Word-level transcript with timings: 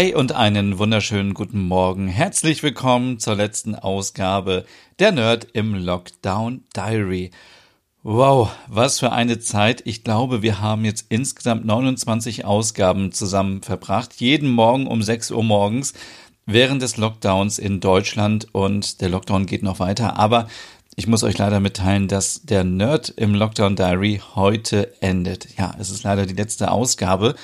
Hey 0.00 0.14
und 0.14 0.30
einen 0.30 0.78
wunderschönen 0.78 1.34
guten 1.34 1.60
Morgen. 1.60 2.06
Herzlich 2.06 2.62
willkommen 2.62 3.18
zur 3.18 3.34
letzten 3.34 3.74
Ausgabe 3.74 4.64
der 5.00 5.10
Nerd 5.10 5.48
im 5.54 5.74
Lockdown 5.74 6.62
Diary. 6.76 7.32
Wow, 8.04 8.48
was 8.68 9.00
für 9.00 9.10
eine 9.10 9.40
Zeit. 9.40 9.82
Ich 9.86 10.04
glaube, 10.04 10.40
wir 10.40 10.60
haben 10.60 10.84
jetzt 10.84 11.06
insgesamt 11.08 11.64
29 11.64 12.44
Ausgaben 12.44 13.10
zusammen 13.10 13.60
verbracht. 13.60 14.14
Jeden 14.20 14.50
Morgen 14.50 14.86
um 14.86 15.02
6 15.02 15.32
Uhr 15.32 15.42
morgens 15.42 15.94
während 16.46 16.80
des 16.80 16.96
Lockdowns 16.96 17.58
in 17.58 17.80
Deutschland 17.80 18.46
und 18.54 19.00
der 19.00 19.08
Lockdown 19.08 19.46
geht 19.46 19.64
noch 19.64 19.80
weiter. 19.80 20.16
Aber 20.16 20.46
ich 20.94 21.08
muss 21.08 21.24
euch 21.24 21.38
leider 21.38 21.58
mitteilen, 21.58 22.06
dass 22.06 22.42
der 22.42 22.62
Nerd 22.62 23.08
im 23.08 23.34
Lockdown 23.34 23.74
Diary 23.74 24.20
heute 24.36 25.00
endet. 25.00 25.58
Ja, 25.58 25.74
es 25.78 25.90
ist 25.90 26.04
leider 26.04 26.24
die 26.24 26.34
letzte 26.34 26.70
Ausgabe. 26.70 27.34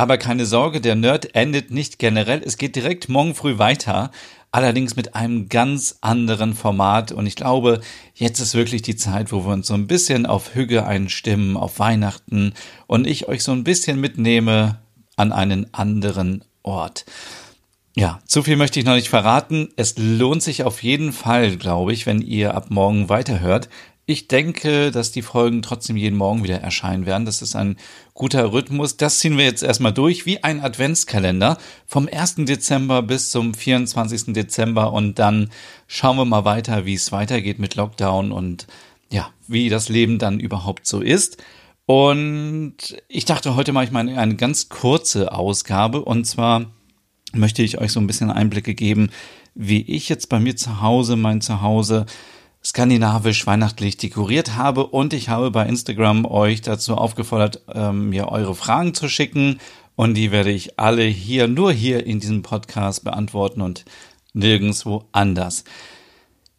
Aber 0.00 0.16
keine 0.16 0.46
Sorge, 0.46 0.80
der 0.80 0.94
Nerd 0.94 1.34
endet 1.34 1.70
nicht 1.70 1.98
generell. 1.98 2.42
Es 2.42 2.56
geht 2.56 2.74
direkt 2.74 3.10
morgen 3.10 3.34
früh 3.34 3.58
weiter. 3.58 4.10
Allerdings 4.50 4.96
mit 4.96 5.14
einem 5.14 5.50
ganz 5.50 5.98
anderen 6.00 6.54
Format. 6.54 7.12
Und 7.12 7.26
ich 7.26 7.36
glaube, 7.36 7.82
jetzt 8.14 8.40
ist 8.40 8.54
wirklich 8.54 8.80
die 8.80 8.96
Zeit, 8.96 9.30
wo 9.30 9.44
wir 9.44 9.52
uns 9.52 9.66
so 9.66 9.74
ein 9.74 9.86
bisschen 9.86 10.24
auf 10.24 10.54
Hüge 10.54 10.86
einstimmen, 10.86 11.58
auf 11.58 11.80
Weihnachten 11.80 12.54
und 12.86 13.06
ich 13.06 13.28
euch 13.28 13.42
so 13.42 13.52
ein 13.52 13.62
bisschen 13.62 14.00
mitnehme 14.00 14.80
an 15.16 15.32
einen 15.32 15.74
anderen 15.74 16.44
Ort. 16.62 17.04
Ja, 17.94 18.20
zu 18.24 18.42
viel 18.42 18.56
möchte 18.56 18.80
ich 18.80 18.86
noch 18.86 18.94
nicht 18.94 19.10
verraten. 19.10 19.68
Es 19.76 19.98
lohnt 19.98 20.42
sich 20.42 20.64
auf 20.64 20.82
jeden 20.82 21.12
Fall, 21.12 21.58
glaube 21.58 21.92
ich, 21.92 22.06
wenn 22.06 22.22
ihr 22.22 22.54
ab 22.54 22.70
morgen 22.70 23.10
weiterhört. 23.10 23.68
Ich 24.10 24.26
denke, 24.26 24.90
dass 24.90 25.12
die 25.12 25.22
Folgen 25.22 25.62
trotzdem 25.62 25.96
jeden 25.96 26.18
Morgen 26.18 26.42
wieder 26.42 26.60
erscheinen 26.60 27.06
werden. 27.06 27.26
Das 27.26 27.42
ist 27.42 27.54
ein 27.54 27.76
guter 28.12 28.52
Rhythmus. 28.52 28.96
Das 28.96 29.20
ziehen 29.20 29.38
wir 29.38 29.44
jetzt 29.44 29.62
erstmal 29.62 29.92
durch, 29.92 30.26
wie 30.26 30.42
ein 30.42 30.60
Adventskalender 30.60 31.58
vom 31.86 32.08
1. 32.12 32.34
Dezember 32.38 33.02
bis 33.02 33.30
zum 33.30 33.54
24. 33.54 34.32
Dezember 34.32 34.92
und 34.92 35.20
dann 35.20 35.50
schauen 35.86 36.16
wir 36.16 36.24
mal 36.24 36.44
weiter, 36.44 36.86
wie 36.86 36.94
es 36.94 37.12
weitergeht 37.12 37.60
mit 37.60 37.76
Lockdown 37.76 38.32
und 38.32 38.66
ja, 39.12 39.30
wie 39.46 39.68
das 39.68 39.88
Leben 39.88 40.18
dann 40.18 40.40
überhaupt 40.40 40.88
so 40.88 41.00
ist. 41.00 41.36
Und 41.86 42.74
ich 43.06 43.26
dachte, 43.26 43.54
heute 43.54 43.72
mache 43.72 43.84
ich 43.84 43.92
mal 43.92 44.08
eine 44.08 44.34
ganz 44.34 44.68
kurze 44.68 45.30
Ausgabe 45.30 46.04
und 46.04 46.24
zwar 46.24 46.66
möchte 47.32 47.62
ich 47.62 47.78
euch 47.78 47.92
so 47.92 48.00
ein 48.00 48.08
bisschen 48.08 48.32
Einblicke 48.32 48.74
geben, 48.74 49.10
wie 49.54 49.82
ich 49.82 50.08
jetzt 50.08 50.28
bei 50.28 50.40
mir 50.40 50.56
zu 50.56 50.80
Hause, 50.80 51.14
mein 51.14 51.40
Zuhause, 51.40 52.06
skandinavisch 52.64 53.46
weihnachtlich 53.46 53.96
dekoriert 53.96 54.56
habe 54.56 54.86
und 54.86 55.12
ich 55.12 55.28
habe 55.28 55.50
bei 55.50 55.66
Instagram 55.66 56.26
euch 56.26 56.60
dazu 56.60 56.94
aufgefordert, 56.94 57.62
ähm, 57.72 58.10
mir 58.10 58.28
eure 58.28 58.54
Fragen 58.54 58.94
zu 58.94 59.08
schicken 59.08 59.58
und 59.96 60.14
die 60.14 60.30
werde 60.30 60.50
ich 60.50 60.78
alle 60.78 61.04
hier, 61.04 61.48
nur 61.48 61.72
hier 61.72 62.06
in 62.06 62.20
diesem 62.20 62.42
Podcast 62.42 63.04
beantworten 63.04 63.60
und 63.60 63.84
nirgendwo 64.32 65.04
anders. 65.12 65.64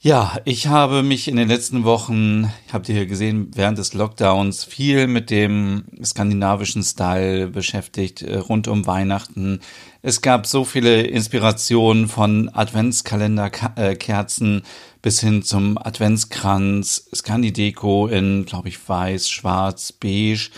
Ja, 0.04 0.40
ich 0.46 0.66
habe 0.66 1.04
mich 1.04 1.28
in 1.28 1.36
den 1.36 1.48
letzten 1.48 1.84
Wochen, 1.84 2.52
habt 2.74 2.90
ihr 2.90 2.96
hier 2.96 3.06
gesehen, 3.06 3.52
während 3.54 3.78
des 3.78 3.94
Lockdowns 3.94 4.64
viel 4.64 5.06
mit 5.06 5.30
dem 5.30 5.84
skandinavischen 6.04 6.82
Style 6.82 7.50
beschäftigt, 7.50 8.24
äh, 8.24 8.38
rund 8.38 8.68
um 8.68 8.88
Weihnachten. 8.88 9.60
Es 10.02 10.24
gab 10.24 10.48
so 10.48 10.66
viele 10.66 11.04
Inspirationen 11.04 12.08
von 12.08 12.50
Adventskalenderkerzen 12.52 14.64
bis 15.04 15.20
hin 15.20 15.44
zum 15.44 15.78
Adventskranz, 15.78 17.08
Skandideko 17.14 18.08
in, 18.08 18.46
glaube 18.46 18.70
ich, 18.70 18.90
weiß, 18.90 19.30
schwarz, 19.30 19.92
beige, 19.92 20.50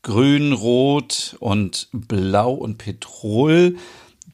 grün, 0.00 0.54
rot 0.54 1.36
und 1.40 1.88
blau 1.92 2.54
und 2.54 2.78
Petrol. 2.78 3.76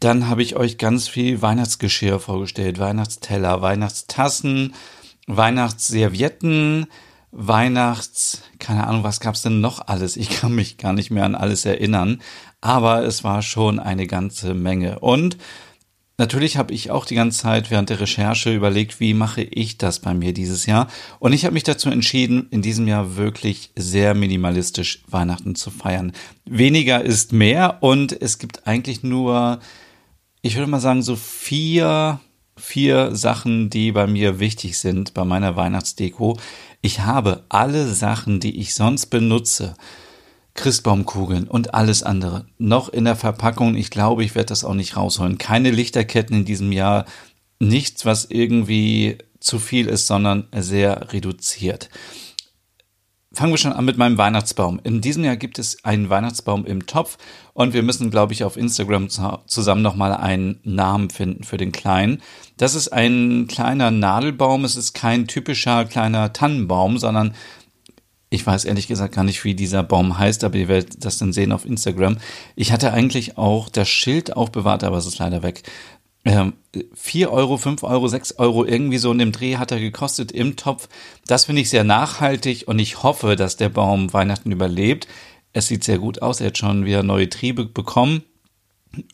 Dann 0.05 0.29
habe 0.29 0.43
ich 0.43 0.55
euch 0.55 0.77
ganz 0.77 1.09
viel 1.09 1.41
Weihnachtsgeschirr 1.41 2.21
vorgestellt, 2.21 2.79
Weihnachtsteller, 2.79 3.63
Weihnachtstassen, 3.63 4.75
Weihnachtsservietten, 5.27 6.89
Weihnachts, 7.31 8.43
keine 8.59 8.87
Ahnung, 8.87 9.03
was 9.03 9.21
gab's 9.21 9.41
denn 9.41 9.63
noch 9.63 9.89
alles? 9.89 10.19
Ich 10.19 10.29
kann 10.29 10.55
mich 10.55 10.77
gar 10.77 10.93
nicht 10.93 11.11
mehr 11.11 11.25
an 11.25 11.35
alles 11.35 11.65
erinnern, 11.65 12.21
aber 12.61 13.03
es 13.03 13.25
war 13.25 13.41
schon 13.41 13.79
eine 13.79 14.07
ganze 14.07 14.53
Menge. 14.53 14.99
Und 14.99 15.39
natürlich 16.19 16.59
habe 16.59 16.75
ich 16.75 16.91
auch 16.91 17.07
die 17.07 17.15
ganze 17.15 17.39
Zeit 17.39 17.71
während 17.71 17.89
der 17.89 18.01
Recherche 18.01 18.55
überlegt, 18.55 19.01
wie 19.01 19.15
mache 19.15 19.41
ich 19.41 19.79
das 19.79 20.01
bei 20.01 20.13
mir 20.13 20.35
dieses 20.35 20.67
Jahr? 20.67 20.89
Und 21.19 21.33
ich 21.33 21.47
habe 21.47 21.55
mich 21.55 21.65
dazu 21.65 21.89
entschieden, 21.89 22.49
in 22.51 22.61
diesem 22.61 22.87
Jahr 22.87 23.17
wirklich 23.17 23.71
sehr 23.75 24.13
minimalistisch 24.13 25.03
Weihnachten 25.09 25.55
zu 25.55 25.71
feiern. 25.71 26.13
Weniger 26.45 27.03
ist 27.03 27.33
mehr 27.33 27.79
und 27.81 28.13
es 28.21 28.39
gibt 28.39 28.67
eigentlich 28.67 29.03
nur 29.03 29.61
ich 30.45 30.57
würde 30.57 30.71
mal 30.71 30.79
sagen, 30.79 31.01
so 31.01 31.17
vier, 31.17 32.21
vier 32.59 33.17
Sachen, 33.17 33.71
die 33.71 33.93
bei 33.93 34.07
mir 34.07 34.41
wichtig 34.41 34.79
sind 34.79 35.15
bei 35.15 35.25
meiner 35.25 35.57
Weihnachtsdeko. 35.57 36.37
Ich 36.83 37.01
habe 37.01 37.45
alle 37.49 37.87
Sachen, 37.87 38.41
die 38.41 38.61
ich 38.61 38.75
sonst 38.75 39.07
benutze, 39.07 39.75
Christbaumkugeln 40.53 41.49
und 41.49 41.73
alles 41.73 42.03
andere 42.03 42.45
noch 42.59 42.91
in 42.91 43.07
der 43.07 43.17
Verpackung. 43.17 43.75
Ich 43.75 43.89
glaube, 43.89 44.23
ich 44.23 44.35
werde 44.35 44.49
das 44.49 44.65
auch 44.65 44.75
nicht 44.75 44.99
rausholen. 44.99 45.39
Keine 45.39 45.71
Lichterketten 45.71 46.41
in 46.41 46.45
diesem 46.45 46.73
Jahr. 46.73 47.07
Nichts, 47.59 48.05
was 48.05 48.27
irgendwie 48.27 49.17
zu 49.41 49.59
viel 49.59 49.87
ist, 49.87 50.07
sondern 50.07 50.49
sehr 50.55 51.11
reduziert. 51.15 51.89
Fangen 53.35 53.53
wir 53.53 53.59
schon 53.59 53.73
an 53.73 53.85
mit 53.85 53.97
meinem 53.97 54.17
Weihnachtsbaum. 54.17 54.81
In 54.85 55.01
diesem 55.01 55.25
Jahr 55.25 55.37
gibt 55.37 55.59
es 55.59 55.85
einen 55.85 56.09
Weihnachtsbaum 56.09 56.65
im 56.67 56.87
Topf 56.87 57.19
und 57.53 57.75
wir 57.75 57.83
müssen, 57.83 58.11
glaube 58.11 58.33
ich, 58.33 58.45
auf 58.45 58.57
Instagram 58.57 59.09
zusammen 59.09 59.83
nochmal 59.83 60.15
einen 60.15 60.61
Namen 60.63 61.11
finden 61.11 61.43
für 61.43 61.57
den 61.57 61.73
kleinen. 61.73 62.23
Das 62.57 62.77
ist 62.77 62.89
ein 62.89 63.47
kleiner 63.49 63.91
Nadelbaum. 63.91 64.65
Es 64.65 64.77
ist 64.77 64.93
kein 64.93 65.27
typischer 65.27 65.85
kleiner 65.85 66.33
Tannenbaum, 66.33 66.99
sondern 66.99 67.35
ich 68.31 68.47
weiß 68.47 68.65
ehrlich 68.65 68.89
gesagt 68.89 69.15
gar 69.15 69.25
nicht, 69.25 69.45
wie 69.45 69.55
dieser 69.55 69.83
Baum 69.83 70.19
heißt, 70.19 70.43
aber 70.45 70.57
ihr 70.57 70.69
werdet 70.69 71.05
das 71.05 71.19
dann 71.19 71.33
sehen 71.33 71.53
auf 71.53 71.65
Instagram. 71.65 72.19
Ich 72.57 72.73
hatte 72.73 72.93
eigentlich 72.93 73.39
auch 73.39 73.69
das 73.69 73.89
Schild 73.89 74.37
aufbewahrt, 74.37 74.83
aber 74.83 74.97
es 74.97 75.07
ist 75.07 75.19
leider 75.19 75.43
weg. 75.43 75.63
Ähm, 76.25 76.55
4 76.95 77.31
Euro, 77.31 77.59
5 77.59 77.83
Euro, 77.83 78.09
6 78.09 78.39
Euro, 78.39 78.65
irgendwie 78.65 78.99
so 78.99 79.13
in 79.13 79.19
dem 79.19 79.33
Dreh 79.33 79.57
hat 79.57 79.73
er 79.73 79.81
gekostet 79.81 80.33
im 80.33 80.57
Topf. 80.57 80.89
Das 81.27 81.45
finde 81.45 81.63
ich 81.63 81.71
sehr 81.71 81.85
nachhaltig 81.85 82.65
und 82.67 82.79
ich 82.79 83.03
hoffe, 83.03 83.37
dass 83.37 83.57
der 83.57 83.69
Baum 83.69 84.13
Weihnachten 84.13 84.51
überlebt. 84.51 85.07
Es 85.53 85.69
sieht 85.69 85.85
sehr 85.85 85.99
gut 85.99 86.23
aus, 86.23 86.41
er 86.41 86.49
hat 86.49 86.59
schon 86.59 86.85
wieder 86.85 87.03
neue 87.03 87.29
Triebe 87.29 87.67
bekommen. 87.67 88.23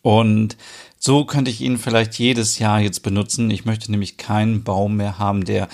Und 0.03 0.56
so 0.99 1.25
könnte 1.25 1.50
ich 1.50 1.60
ihn 1.60 1.78
vielleicht 1.78 2.19
jedes 2.19 2.59
Jahr 2.59 2.81
jetzt 2.81 3.03
benutzen. 3.03 3.50
Ich 3.50 3.65
möchte 3.65 3.91
nämlich 3.91 4.16
keinen 4.16 4.62
Baum 4.62 4.97
mehr 4.97 5.19
haben, 5.19 5.44
der 5.44 5.69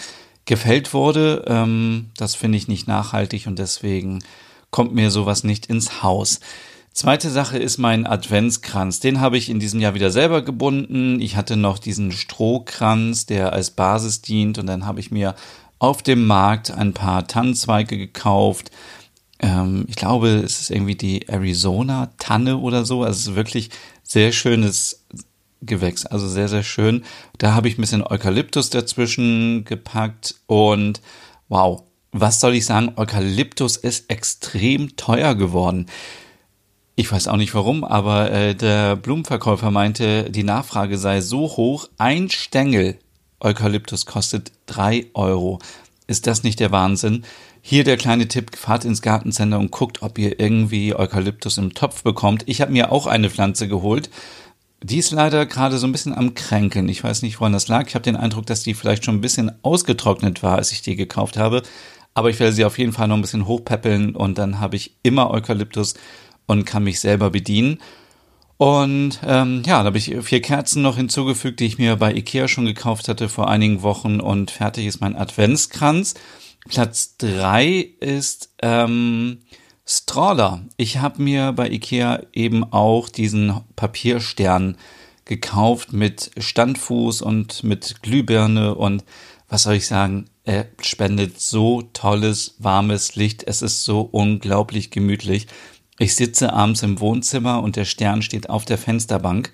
gefällt 0.45 0.95
wurde. 0.95 1.45
Ähm, 1.49 2.11
das 2.17 2.35
finde 2.35 2.57
ich 2.57 2.69
nicht 2.69 2.89
nachhaltig 2.89 3.47
und 3.47 3.59
deswegen 3.59 4.21
kommt 4.71 4.95
mir 4.95 5.11
sowas 5.11 5.45
nicht 5.45 5.67
ins 5.67 6.03
Haus. 6.03 6.41
Zweite 6.97 7.29
Sache 7.29 7.59
ist 7.59 7.77
mein 7.77 8.07
Adventskranz. 8.07 9.01
Den 9.01 9.21
habe 9.21 9.37
ich 9.37 9.51
in 9.51 9.61
diesem 9.61 9.81
Jahr 9.81 9.93
wieder 9.93 10.11
selber 10.11 10.41
gebunden. 10.41 11.21
Ich 11.21 11.37
hatte 11.37 11.54
noch 11.54 11.78
diesen 11.78 12.10
Strohkranz, 12.10 13.27
der 13.27 13.53
als 13.53 13.71
Basis 13.71 14.22
dient. 14.22 14.57
Und 14.57 14.65
dann 14.65 14.87
habe 14.87 14.98
ich 14.98 15.10
mir 15.10 15.34
auf 15.78 16.03
dem 16.03 16.27
Markt 16.27 16.71
ein 16.71 16.95
paar 16.95 17.27
Tannenzweige 17.27 17.98
gekauft. 17.98 18.71
Ähm, 19.41 19.84
ich 19.89 19.97
glaube, 19.97 20.37
es 20.43 20.63
ist 20.63 20.71
irgendwie 20.71 20.95
die 20.95 21.28
Arizona-Tanne 21.28 22.57
oder 22.57 22.87
so. 22.87 23.03
Also 23.03 23.13
es 23.13 23.27
ist 23.27 23.37
wirklich 23.37 23.69
sehr 24.03 24.33
schönes 24.33 25.04
Gewächs. 25.60 26.07
Also 26.07 26.27
sehr, 26.27 26.48
sehr 26.48 26.63
schön. 26.63 27.04
Da 27.37 27.53
habe 27.53 27.69
ich 27.69 27.77
ein 27.77 27.83
bisschen 27.83 28.07
Eukalyptus 28.07 28.71
dazwischen 28.71 29.66
gepackt. 29.66 30.37
Und 30.47 31.03
wow, 31.51 31.83
was 32.13 32.41
soll 32.41 32.54
ich 32.54 32.65
sagen? 32.65 32.93
Eukalyptus 32.97 33.77
ist 33.77 34.09
extrem 34.09 34.97
teuer 34.97 35.34
geworden. 35.34 35.89
Ich 36.98 37.13
weiß 37.13 37.28
auch 37.28 37.37
nicht 37.37 37.54
warum, 37.54 37.84
aber 37.84 38.31
äh, 38.31 38.54
der 38.54 38.97
Blumenverkäufer 38.97 39.71
meinte, 39.71 40.31
die 40.31 40.45
Nachfrage 40.45 40.97
sei 40.97 41.21
so 41.21 41.41
hoch, 41.43 41.89
ein 41.98 42.31
Stängel 42.31 42.98
Eukalyptus 43.39 44.07
kostet 44.07 44.51
drei 44.65 45.07
Euro. 45.13 45.59
Ist 46.07 46.27
das 46.27 46.43
nicht 46.43 46.59
der 46.59 46.72
Wahnsinn? 46.72 47.25
Hier 47.60 47.84
der 47.84 47.98
kleine 47.98 48.28
Tipp, 48.28 48.57
fahrt 48.57 48.87
ins 48.87 49.03
Gartencenter 49.03 49.59
und 49.59 49.72
guckt, 49.72 50.01
ob 50.01 50.19
ihr 50.19 50.41
irgendwie 50.41 50.95
Eukalyptus 50.95 51.59
im 51.59 51.75
Topf 51.75 52.03
bekommt. 52.03 52.45
Ich 52.47 52.63
habe 52.63 52.72
mir 52.72 52.91
auch 52.93 53.07
eine 53.07 53.28
Pflanze 53.28 53.69
geholt, 53.69 54.09
Die 54.83 54.98
ist 54.98 55.10
leider 55.10 55.47
gerade 55.47 55.78
so 55.78 55.87
ein 55.87 55.93
bisschen 55.93 56.15
am 56.15 56.34
Kränkeln. 56.34 56.89
Ich 56.89 57.03
weiß 57.03 57.22
nicht, 57.22 57.41
woran 57.41 57.53
das 57.53 57.69
lag. 57.69 57.87
Ich 57.89 57.95
habe 57.95 58.03
den 58.03 58.16
Eindruck, 58.16 58.47
dass 58.47 58.63
die 58.63 58.75
vielleicht 58.75 59.04
schon 59.04 59.16
ein 59.16 59.21
bisschen 59.22 59.53
ausgetrocknet 59.63 60.43
war, 60.43 60.57
als 60.57 60.71
ich 60.72 60.83
die 60.83 60.97
gekauft 60.97 61.37
habe. 61.39 61.63
Aber 62.15 62.31
ich 62.31 62.39
werde 62.41 62.53
sie 62.53 62.65
auf 62.65 62.78
jeden 62.78 62.93
Fall 62.93 63.09
noch 63.09 63.16
ein 63.16 63.22
bisschen 63.22 63.47
hochpäppeln 63.47 64.15
und 64.15 64.39
dann 64.39 64.60
habe 64.60 64.77
ich 64.77 64.97
immer 65.03 65.31
Eukalyptus 65.31 65.95
und 66.47 66.65
kann 66.65 66.84
mich 66.84 67.01
selber 67.01 67.31
bedienen. 67.31 67.78
Und 68.59 69.21
ähm, 69.27 69.63
ja, 69.66 69.81
da 69.81 69.87
habe 69.87 69.98
ich 69.98 70.15
vier 70.22 70.41
Kerzen 70.41 70.81
noch 70.83 70.97
hinzugefügt, 70.97 71.60
die 71.60 71.66
ich 71.66 71.78
mir 71.78 71.97
bei 71.97 72.15
Ikea 72.15 72.48
schon 72.48 72.65
gekauft 72.65 73.09
hatte 73.09 73.28
vor 73.28 73.48
einigen 73.48 73.83
Wochen 73.83 74.21
und 74.21 74.51
fertig 74.51 74.87
ist 74.87 75.01
mein 75.01 75.16
Adventskranz. 75.16 76.15
Platz 76.66 77.16
drei 77.19 77.91
ist 78.01 78.54
ähm, 78.63 79.39
Strawler. 79.84 80.65
Ich 80.78 80.98
habe 80.98 81.22
mir 81.22 81.53
bei 81.53 81.71
Ikea 81.71 82.22
eben 82.33 82.65
auch 82.65 83.09
diesen 83.09 83.60
Papierstern 83.77 84.77
gekauft 85.27 85.93
mit 85.93 86.31
Standfuß 86.39 87.21
und 87.21 87.63
mit 87.63 88.03
Glühbirne 88.03 88.75
und 88.75 89.04
was 89.48 89.65
soll 89.65 89.75
ich 89.75 89.87
sagen, 89.87 90.27
er 90.45 90.66
spendet 90.81 91.41
so 91.41 91.83
tolles, 91.93 92.54
warmes 92.59 93.15
Licht. 93.16 93.45
Es 93.47 93.63
ist 93.63 93.84
so 93.84 94.01
unglaublich 94.01 94.91
gemütlich. 94.91 95.47
Ich 95.98 96.15
sitze 96.15 96.53
abends 96.53 96.83
im 96.83 97.01
Wohnzimmer 97.01 97.63
und 97.63 97.77
der 97.77 97.84
Stern 97.84 98.22
steht 98.22 98.51
auf 98.51 98.65
der 98.65 98.78
Fensterbank 98.78 99.53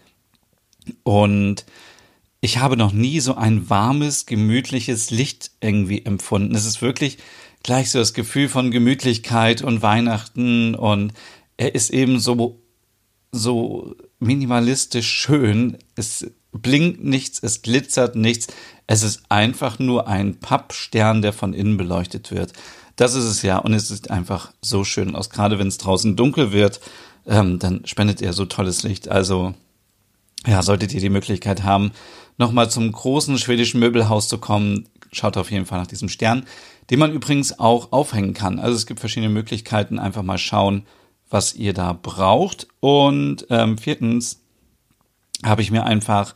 und 1.05 1.65
ich 2.41 2.59
habe 2.59 2.77
noch 2.77 2.93
nie 2.93 3.21
so 3.21 3.37
ein 3.37 3.71
warmes, 3.71 4.27
gemütliches 4.27 5.11
Licht 5.11 5.53
irgendwie 5.61 6.05
empfunden. 6.05 6.57
Es 6.57 6.67
ist 6.67 6.83
wirklich 6.83 7.19
gleich 7.63 7.91
so 7.93 8.01
das 8.01 8.15
Gefühl 8.15 8.49
von 8.49 8.73
Gemütlichkeit 8.73 9.63
und 9.63 9.83
Weihnachten 9.83 10.75
und 10.75 11.13
er 11.57 11.77
ist 11.77 11.91
eben 11.91 12.19
so, 12.19 12.61
so 13.31 13.95
minimalistisch 14.19 15.09
schön. 15.09 15.79
Es 15.95 16.27
blinkt 16.51 17.05
nichts, 17.05 17.39
es 17.41 17.63
glitzert 17.63 18.17
nichts. 18.17 18.49
Es 18.89 19.05
ist 19.05 19.23
einfach 19.29 19.79
nur 19.79 20.09
ein 20.09 20.41
Pappstern, 20.41 21.23
der 21.23 21.33
von 21.33 21.55
innen 21.55 21.77
beleuchtet 21.77 22.33
wird. 22.33 22.53
Das 22.97 23.15
ist 23.15 23.25
es 23.25 23.43
ja. 23.43 23.59
Und 23.59 23.75
es 23.75 23.89
sieht 23.89 24.11
einfach 24.11 24.53
so 24.61 24.85
schön 24.85 25.15
aus. 25.15 25.31
Gerade 25.31 25.59
wenn 25.59 25.69
es 25.69 25.79
draußen 25.79 26.17
dunkel 26.17 26.53
wird, 26.53 26.81
ähm, 27.27 27.59
dann 27.59 27.87
spendet 27.87 28.21
er 28.23 28.33
so 28.33 28.45
tolles 28.45 28.83
Licht. 28.83 29.09
Also, 29.09 29.55
ja, 30.47 30.63
solltet 30.63 30.93
ihr 30.93 31.01
die 31.01 31.09
Möglichkeit 31.09 31.63
haben, 31.63 31.93
nochmal 32.37 32.71
zum 32.71 32.91
großen 32.91 33.39
schwedischen 33.39 33.81
Möbelhaus 33.81 34.29
zu 34.29 34.39
kommen, 34.39 34.89
schaut 35.13 35.37
auf 35.37 35.51
jeden 35.51 35.67
Fall 35.67 35.79
nach 35.79 35.87
diesem 35.87 36.09
Stern, 36.09 36.47
den 36.91 36.99
man 36.99 37.13
übrigens 37.13 37.59
auch 37.59 37.93
aufhängen 37.93 38.35
kann. 38.35 38.59
Also 38.59 38.77
es 38.77 38.87
gibt 38.87 39.01
verschiedene 39.01 39.33
Möglichkeiten. 39.33 39.99
Einfach 39.99 40.23
mal 40.23 40.39
schauen, 40.39 40.85
was 41.31 41.55
ihr 41.55 41.75
da 41.75 41.93
braucht. 41.93 42.67
Und 42.81 43.47
ähm, 43.51 43.79
viertens 43.79 44.41
habe 45.45 45.63
ich 45.63 45.71
mir 45.71 45.85
einfach 45.85 46.35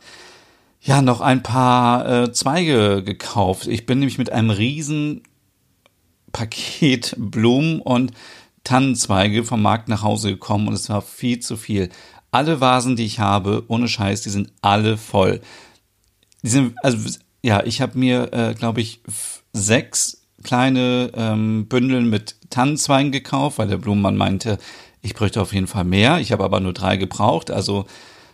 ja 0.81 1.01
noch 1.01 1.21
ein 1.21 1.43
paar 1.43 2.23
äh, 2.23 2.31
Zweige 2.31 3.03
gekauft. 3.03 3.67
Ich 3.67 3.85
bin 3.85 3.99
nämlich 3.99 4.17
mit 4.17 4.31
einem 4.31 4.49
riesen 4.49 5.23
Paket 6.37 7.15
Blumen 7.17 7.81
und 7.81 8.11
Tannenzweige 8.63 9.43
vom 9.43 9.63
Markt 9.63 9.87
nach 9.89 10.03
Hause 10.03 10.29
gekommen 10.29 10.67
und 10.67 10.75
es 10.75 10.87
war 10.87 11.01
viel 11.01 11.39
zu 11.39 11.57
viel. 11.57 11.89
Alle 12.29 12.61
Vasen, 12.61 12.95
die 12.95 13.05
ich 13.05 13.19
habe, 13.19 13.63
ohne 13.69 13.87
Scheiß, 13.87 14.21
die 14.21 14.29
sind 14.29 14.51
alle 14.61 14.97
voll. 14.97 15.41
Die 16.43 16.49
sind, 16.49 16.75
also 16.83 17.09
ja, 17.41 17.63
ich 17.63 17.81
habe 17.81 17.97
mir, 17.97 18.31
äh, 18.33 18.53
glaube 18.53 18.81
ich, 18.81 19.01
sechs 19.51 20.27
kleine 20.43 21.11
ähm, 21.15 21.65
Bündel 21.67 22.01
mit 22.01 22.35
Tannenzweigen 22.51 23.11
gekauft, 23.11 23.57
weil 23.57 23.67
der 23.67 23.77
Blumenmann 23.77 24.15
meinte, 24.15 24.59
ich 25.01 25.15
bräuchte 25.15 25.41
auf 25.41 25.53
jeden 25.53 25.67
Fall 25.67 25.85
mehr. 25.85 26.19
Ich 26.19 26.31
habe 26.31 26.43
aber 26.43 26.59
nur 26.59 26.73
drei 26.73 26.97
gebraucht, 26.97 27.49
also 27.49 27.87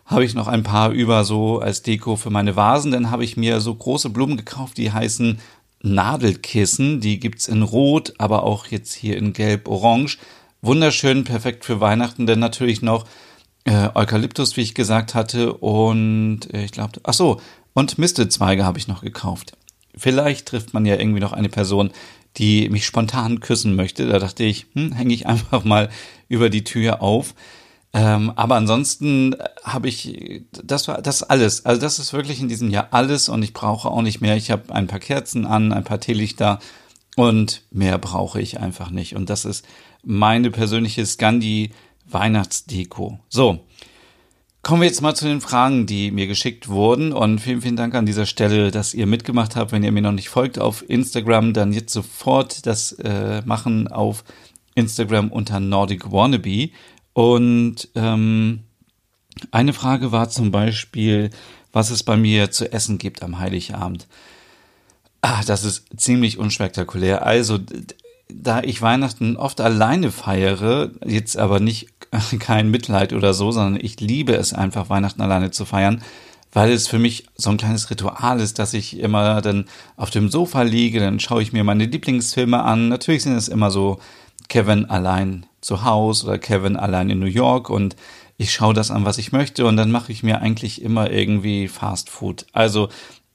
habe 0.05 0.25
ich 0.25 0.33
noch 0.33 0.49
ein 0.49 0.63
paar 0.63 0.91
über 0.91 1.23
so 1.23 1.59
als 1.59 1.83
Deko 1.83 2.17
für 2.17 2.31
meine 2.31 2.57
Vasen. 2.57 2.91
Dann 2.91 3.11
habe 3.11 3.23
ich 3.23 3.37
mir 3.37 3.61
so 3.61 3.73
große 3.73 4.09
Blumen 4.09 4.35
gekauft, 4.35 4.77
die 4.77 4.91
heißen 4.91 5.39
Nadelkissen. 5.83 6.99
Die 6.99 7.19
gibt's 7.19 7.47
in 7.47 7.61
Rot, 7.61 8.13
aber 8.17 8.43
auch 8.43 8.67
jetzt 8.67 8.93
hier 8.93 9.17
in 9.17 9.33
Gelb-Orange. 9.33 10.17
Wunderschön, 10.61 11.23
perfekt 11.23 11.65
für 11.65 11.79
Weihnachten. 11.79 12.25
Denn 12.25 12.39
natürlich 12.39 12.81
noch 12.81 13.05
äh, 13.65 13.89
Eukalyptus, 13.93 14.57
wie 14.57 14.61
ich 14.61 14.73
gesagt 14.73 15.13
hatte. 15.13 15.53
Und 15.53 16.51
äh, 16.53 16.65
ich 16.65 16.71
glaube, 16.71 16.99
ach 17.03 17.13
so, 17.13 17.39
und 17.73 17.97
Mistezweige 17.97 18.65
habe 18.65 18.79
ich 18.79 18.87
noch 18.87 19.01
gekauft. 19.01 19.55
Vielleicht 19.95 20.47
trifft 20.47 20.73
man 20.73 20.85
ja 20.85 20.95
irgendwie 20.95 21.19
noch 21.19 21.33
eine 21.33 21.49
Person, 21.49 21.91
die 22.37 22.69
mich 22.69 22.85
spontan 22.85 23.39
küssen 23.39 23.75
möchte. 23.75 24.07
Da 24.07 24.19
dachte 24.19 24.43
ich, 24.43 24.65
hm, 24.73 24.93
hänge 24.93 25.13
ich 25.13 25.27
einfach 25.27 25.63
mal 25.63 25.89
über 26.29 26.49
die 26.49 26.63
Tür 26.63 27.01
auf. 27.01 27.35
Ähm, 27.95 28.31
aber 28.35 28.55
ansonsten 28.55 29.35
habe 29.63 29.87
ich, 29.87 30.43
das 30.51 30.87
war 30.87 31.01
das 31.01 31.21
alles. 31.21 31.65
Also 31.65 31.79
das 31.79 31.99
ist 31.99 32.11
wirklich 32.11 32.39
in 32.41 32.47
diesem 32.47 32.71
Jahr 32.71 32.87
alles 32.91 33.29
und 33.29 33.43
ich 33.43 33.53
brauche 33.53 33.89
auch 33.89 34.01
nicht 34.01 34.19
mehr. 34.19 34.35
Ich 34.35 34.49
habe 34.49 34.73
ein 34.73 34.87
paar 34.87 34.99
Kerzen 34.99 35.45
an, 35.45 35.71
ein 35.71 35.83
paar 35.83 35.99
Teelichter 35.99 36.59
und 37.15 37.61
mehr 37.69 37.99
brauche 37.99 38.41
ich 38.41 38.59
einfach 38.59 38.89
nicht. 38.89 39.15
Und 39.15 39.29
das 39.29 39.45
ist 39.45 39.63
meine 40.03 40.49
persönliche 40.49 41.05
Scandi 41.05 41.71
Weihnachtsdeko. 42.09 43.19
So. 43.29 43.59
Kommen 44.63 44.81
wir 44.81 44.87
jetzt 44.87 45.01
mal 45.01 45.13
zu 45.13 45.25
den 45.25 45.41
Fragen, 45.41 45.85
die 45.87 46.09
mir 46.09 46.25
geschickt 46.25 46.69
wurden. 46.69 47.11
Und 47.11 47.39
vielen, 47.39 47.61
vielen 47.61 47.75
Dank 47.75 47.93
an 47.95 48.05
dieser 48.05 48.25
Stelle, 48.25 48.71
dass 48.71 48.93
ihr 48.93 49.05
mitgemacht 49.05 49.57
habt. 49.57 49.73
Wenn 49.73 49.83
ihr 49.83 49.91
mir 49.91 50.01
noch 50.01 50.13
nicht 50.13 50.29
folgt 50.29 50.57
auf 50.57 50.89
Instagram, 50.89 51.53
dann 51.53 51.73
jetzt 51.73 51.91
sofort 51.91 52.65
das 52.65 52.93
äh, 52.93 53.41
machen 53.43 53.89
auf 53.89 54.23
Instagram 54.73 55.31
unter 55.31 55.59
Nordic 55.59 56.11
Wannabe. 56.11 56.69
Und 57.13 57.87
ähm, 57.95 58.61
eine 59.51 59.73
Frage 59.73 60.11
war 60.11 60.29
zum 60.29 60.51
Beispiel, 60.51 61.29
was 61.71 61.89
es 61.89 62.03
bei 62.03 62.17
mir 62.17 62.51
zu 62.51 62.71
essen 62.71 62.97
gibt 62.97 63.23
am 63.23 63.39
Heiligabend. 63.39 64.07
Ah, 65.21 65.41
das 65.45 65.63
ist 65.63 65.85
ziemlich 65.95 66.37
unspektakulär. 66.37 67.25
Also, 67.25 67.59
da 68.29 68.61
ich 68.61 68.81
Weihnachten 68.81 69.37
oft 69.37 69.61
alleine 69.61 70.11
feiere, 70.11 70.91
jetzt 71.05 71.37
aber 71.37 71.59
nicht 71.59 71.89
kein 72.39 72.69
Mitleid 72.71 73.13
oder 73.13 73.33
so, 73.33 73.51
sondern 73.51 73.83
ich 73.83 73.99
liebe 73.99 74.33
es 74.33 74.53
einfach, 74.53 74.89
Weihnachten 74.89 75.21
alleine 75.21 75.51
zu 75.51 75.65
feiern, 75.65 76.03
weil 76.51 76.71
es 76.71 76.87
für 76.87 76.99
mich 76.99 77.25
so 77.35 77.49
ein 77.49 77.57
kleines 77.57 77.89
Ritual 77.89 78.39
ist, 78.39 78.59
dass 78.59 78.73
ich 78.73 78.99
immer 78.99 79.41
dann 79.41 79.65
auf 79.97 80.11
dem 80.11 80.29
Sofa 80.29 80.61
liege, 80.61 80.99
dann 80.99 81.19
schaue 81.19 81.41
ich 81.41 81.53
mir 81.53 81.63
meine 81.63 81.85
Lieblingsfilme 81.85 82.61
an. 82.61 82.89
Natürlich 82.89 83.23
sind 83.23 83.35
es 83.35 83.47
immer 83.47 83.71
so 83.71 83.99
Kevin 84.53 84.85
allein 84.85 85.47
zu 85.61 85.83
Hause 85.83 86.27
oder 86.27 86.37
Kevin 86.37 86.75
allein 86.75 87.09
in 87.09 87.17
New 87.17 87.25
York 87.25 87.71
und 87.71 87.95
ich 88.37 88.53
schaue 88.53 88.75
das 88.75 88.91
an, 88.91 89.03
was 89.03 89.17
ich 89.17 89.31
möchte 89.31 89.65
und 89.65 89.77
dann 89.77 89.89
mache 89.89 90.11
ich 90.11 90.21
mir 90.21 90.41
eigentlich 90.41 90.83
immer 90.83 91.09
irgendwie 91.09 91.67
Fast 91.67 92.11
Food. 92.11 92.45
Also 92.53 92.89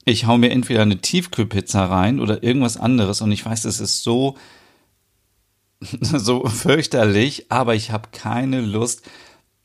ich 0.05 0.27
hau 0.27 0.39
mir 0.39 0.53
entweder 0.53 0.83
eine 0.83 0.99
Tiefkühlpizza 0.99 1.87
rein 1.87 2.21
oder 2.21 2.45
irgendwas 2.45 2.77
anderes 2.77 3.21
und 3.21 3.33
ich 3.33 3.45
weiß, 3.45 3.65
es 3.65 3.81
ist 3.81 4.05
so 4.05 4.37
so 6.01 6.47
fürchterlich, 6.47 7.47
aber 7.49 7.75
ich 7.75 7.91
habe 7.91 8.11
keine 8.13 8.61
Lust, 8.61 9.03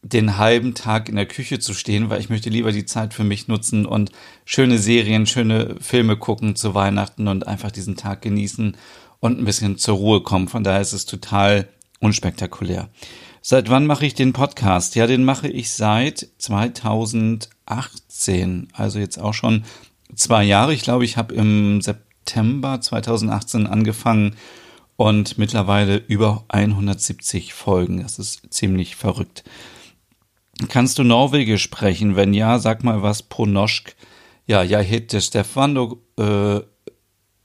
den 0.01 0.39
halben 0.39 0.73
Tag 0.73 1.07
in 1.07 1.17
der 1.17 1.27
Küche 1.27 1.59
zu 1.59 1.75
stehen, 1.75 2.09
weil 2.09 2.19
ich 2.19 2.31
möchte 2.31 2.49
lieber 2.49 2.71
die 2.71 2.85
Zeit 2.85 3.13
für 3.13 3.23
mich 3.23 3.47
nutzen 3.47 3.85
und 3.85 4.11
schöne 4.43 4.79
Serien, 4.79 5.27
schöne 5.27 5.75
Filme 5.79 6.17
gucken 6.17 6.55
zu 6.55 6.73
Weihnachten 6.73 7.27
und 7.27 7.45
einfach 7.45 7.69
diesen 7.69 7.95
Tag 7.95 8.23
genießen 8.23 8.75
und 9.23 9.39
ein 9.39 9.45
bisschen 9.45 9.77
zur 9.77 9.95
Ruhe 9.95 10.21
kommen. 10.21 10.49
Von 10.49 10.65
daher 10.65 10.81
ist 10.81 10.91
es 10.91 11.05
total 11.05 11.69
unspektakulär. 12.01 12.89
Seit 13.41 13.69
wann 13.69 13.87
mache 13.87 14.05
ich 14.05 14.15
den 14.15 14.33
Podcast? 14.33 14.95
Ja, 14.95 15.07
den 15.07 15.23
mache 15.23 15.47
ich 15.47 15.71
seit 15.71 16.27
2018, 16.39 18.67
also 18.73 18.99
jetzt 18.99 19.17
auch 19.17 19.33
schon 19.33 19.63
zwei 20.13 20.43
Jahre. 20.43 20.73
Ich 20.73 20.81
glaube, 20.81 21.05
ich 21.05 21.15
habe 21.15 21.33
im 21.35 21.79
September 21.79 22.81
2018 22.81 23.65
angefangen 23.65 24.35
und 24.97 25.37
mittlerweile 25.37 25.95
über 25.95 26.43
170 26.49 27.53
Folgen. 27.53 28.01
Das 28.01 28.19
ist 28.19 28.53
ziemlich 28.53 28.97
verrückt. 28.97 29.45
Kannst 30.67 30.99
du 30.99 31.05
Norwegisch 31.05 31.63
sprechen? 31.63 32.17
Wenn 32.17 32.33
ja, 32.33 32.59
sag 32.59 32.83
mal 32.83 33.01
was 33.01 33.23
på 33.23 33.45
norsk. 33.45 33.95
Ja, 34.45 34.63
jag 34.63 34.83
heter 34.83 35.21
Stefan 35.21 35.77
och 35.77 35.99
äh, 36.19 36.59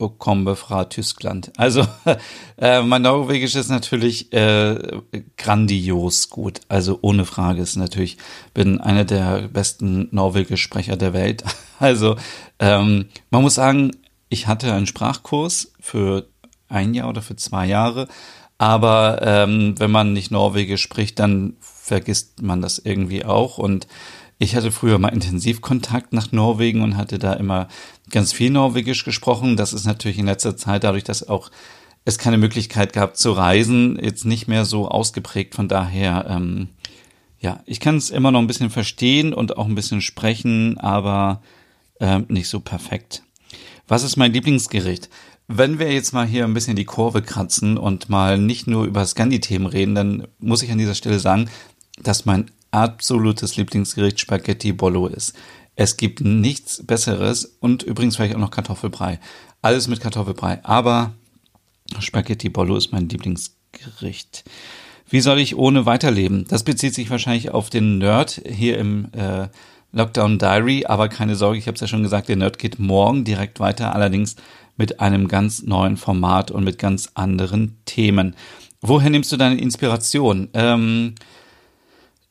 komme 0.06 0.54
fra 0.54 0.84
Tyskland. 0.84 1.50
Also 1.56 1.84
äh, 2.56 2.82
mein 2.82 3.02
Norwegisch 3.02 3.56
ist 3.56 3.68
natürlich 3.68 4.32
äh, 4.32 5.00
grandios 5.36 6.30
gut. 6.30 6.60
Also 6.68 7.00
ohne 7.02 7.24
Frage 7.24 7.60
ist 7.60 7.76
natürlich 7.76 8.16
bin 8.54 8.80
einer 8.80 9.04
der 9.04 9.48
besten 9.48 10.08
Norwegisch-Sprecher 10.12 10.96
der 10.96 11.12
Welt. 11.12 11.44
Also 11.80 12.16
ähm, 12.58 13.06
man 13.30 13.42
muss 13.42 13.54
sagen, 13.54 13.92
ich 14.30 14.48
hatte 14.48 14.72
einen 14.72 14.88
Sprachkurs 14.88 15.70
für 15.78 16.26
ein 16.68 16.92
Jahr 16.92 17.08
oder 17.08 17.22
für 17.22 17.36
zwei 17.36 17.66
Jahre. 17.66 18.08
Aber 18.58 19.20
ähm, 19.22 19.76
wenn 19.78 19.92
man 19.92 20.12
nicht 20.12 20.32
Norwegisch 20.32 20.82
spricht, 20.82 21.20
dann 21.20 21.56
vergisst 21.60 22.42
man 22.42 22.60
das 22.60 22.80
irgendwie 22.80 23.24
auch. 23.24 23.58
Und 23.58 23.86
ich 24.38 24.56
hatte 24.56 24.72
früher 24.72 24.98
mal 24.98 25.08
Intensivkontakt 25.08 26.12
nach 26.12 26.32
Norwegen 26.32 26.82
und 26.82 26.96
hatte 26.96 27.18
da 27.18 27.32
immer 27.32 27.68
ganz 28.10 28.32
viel 28.32 28.50
Norwegisch 28.50 29.04
gesprochen. 29.04 29.56
Das 29.56 29.72
ist 29.72 29.86
natürlich 29.86 30.18
in 30.18 30.26
letzter 30.26 30.56
Zeit, 30.56 30.84
dadurch, 30.84 31.04
dass 31.04 31.28
auch 31.28 31.50
es 32.04 32.18
keine 32.18 32.38
Möglichkeit 32.38 32.92
gab 32.92 33.16
zu 33.16 33.32
reisen, 33.32 33.98
jetzt 34.02 34.24
nicht 34.24 34.48
mehr 34.48 34.64
so 34.64 34.88
ausgeprägt. 34.88 35.54
Von 35.54 35.68
daher, 35.68 36.26
ähm, 36.28 36.68
ja, 37.38 37.60
ich 37.66 37.80
kann 37.80 37.96
es 37.96 38.10
immer 38.10 38.30
noch 38.30 38.40
ein 38.40 38.46
bisschen 38.46 38.70
verstehen 38.70 39.34
und 39.34 39.56
auch 39.58 39.66
ein 39.66 39.74
bisschen 39.74 40.00
sprechen, 40.00 40.78
aber 40.78 41.42
äh, 42.00 42.20
nicht 42.28 42.48
so 42.48 42.60
perfekt. 42.60 43.22
Was 43.86 44.02
ist 44.02 44.16
mein 44.16 44.32
Lieblingsgericht? 44.32 45.08
Wenn 45.48 45.78
wir 45.78 45.92
jetzt 45.92 46.12
mal 46.12 46.26
hier 46.26 46.44
ein 46.44 46.54
bisschen 46.54 46.76
die 46.76 46.84
Kurve 46.84 47.22
kratzen 47.22 47.78
und 47.78 48.08
mal 48.08 48.38
nicht 48.38 48.66
nur 48.66 48.84
über 48.84 49.04
Scandi-Themen 49.04 49.66
reden, 49.66 49.94
dann 49.94 50.28
muss 50.38 50.62
ich 50.62 50.70
an 50.70 50.78
dieser 50.78 50.94
Stelle 50.94 51.18
sagen, 51.18 51.48
dass 52.02 52.26
mein 52.26 52.50
absolutes 52.70 53.56
Lieblingsgericht 53.56 54.20
Spaghetti 54.20 54.72
Bollo 54.72 55.06
ist. 55.06 55.34
Es 55.80 55.96
gibt 55.96 56.22
nichts 56.22 56.84
Besseres 56.84 57.56
und 57.60 57.84
übrigens 57.84 58.16
vielleicht 58.16 58.34
auch 58.34 58.40
noch 58.40 58.50
Kartoffelbrei. 58.50 59.20
Alles 59.62 59.86
mit 59.86 60.00
Kartoffelbrei, 60.00 60.58
aber 60.64 61.12
Spaghetti 62.00 62.48
Bollo 62.48 62.74
ist 62.76 62.90
mein 62.90 63.08
Lieblingsgericht. 63.08 64.42
Wie 65.08 65.20
soll 65.20 65.38
ich 65.38 65.56
ohne 65.56 65.86
weiterleben? 65.86 66.46
Das 66.48 66.64
bezieht 66.64 66.94
sich 66.94 67.10
wahrscheinlich 67.10 67.50
auf 67.50 67.70
den 67.70 67.98
Nerd 67.98 68.42
hier 68.44 68.76
im 68.76 69.12
äh, 69.12 69.46
Lockdown 69.92 70.40
Diary, 70.40 70.84
aber 70.84 71.08
keine 71.08 71.36
Sorge, 71.36 71.58
ich 71.58 71.68
habe 71.68 71.76
es 71.76 71.80
ja 71.80 71.86
schon 71.86 72.02
gesagt, 72.02 72.28
der 72.28 72.34
Nerd 72.34 72.58
geht 72.58 72.80
morgen 72.80 73.22
direkt 73.22 73.60
weiter, 73.60 73.94
allerdings 73.94 74.34
mit 74.76 74.98
einem 74.98 75.28
ganz 75.28 75.62
neuen 75.62 75.96
Format 75.96 76.50
und 76.50 76.64
mit 76.64 76.80
ganz 76.80 77.10
anderen 77.14 77.78
Themen. 77.84 78.34
Woher 78.80 79.10
nimmst 79.10 79.30
du 79.30 79.36
deine 79.36 79.60
Inspiration? 79.60 80.48
Ähm, 80.54 81.14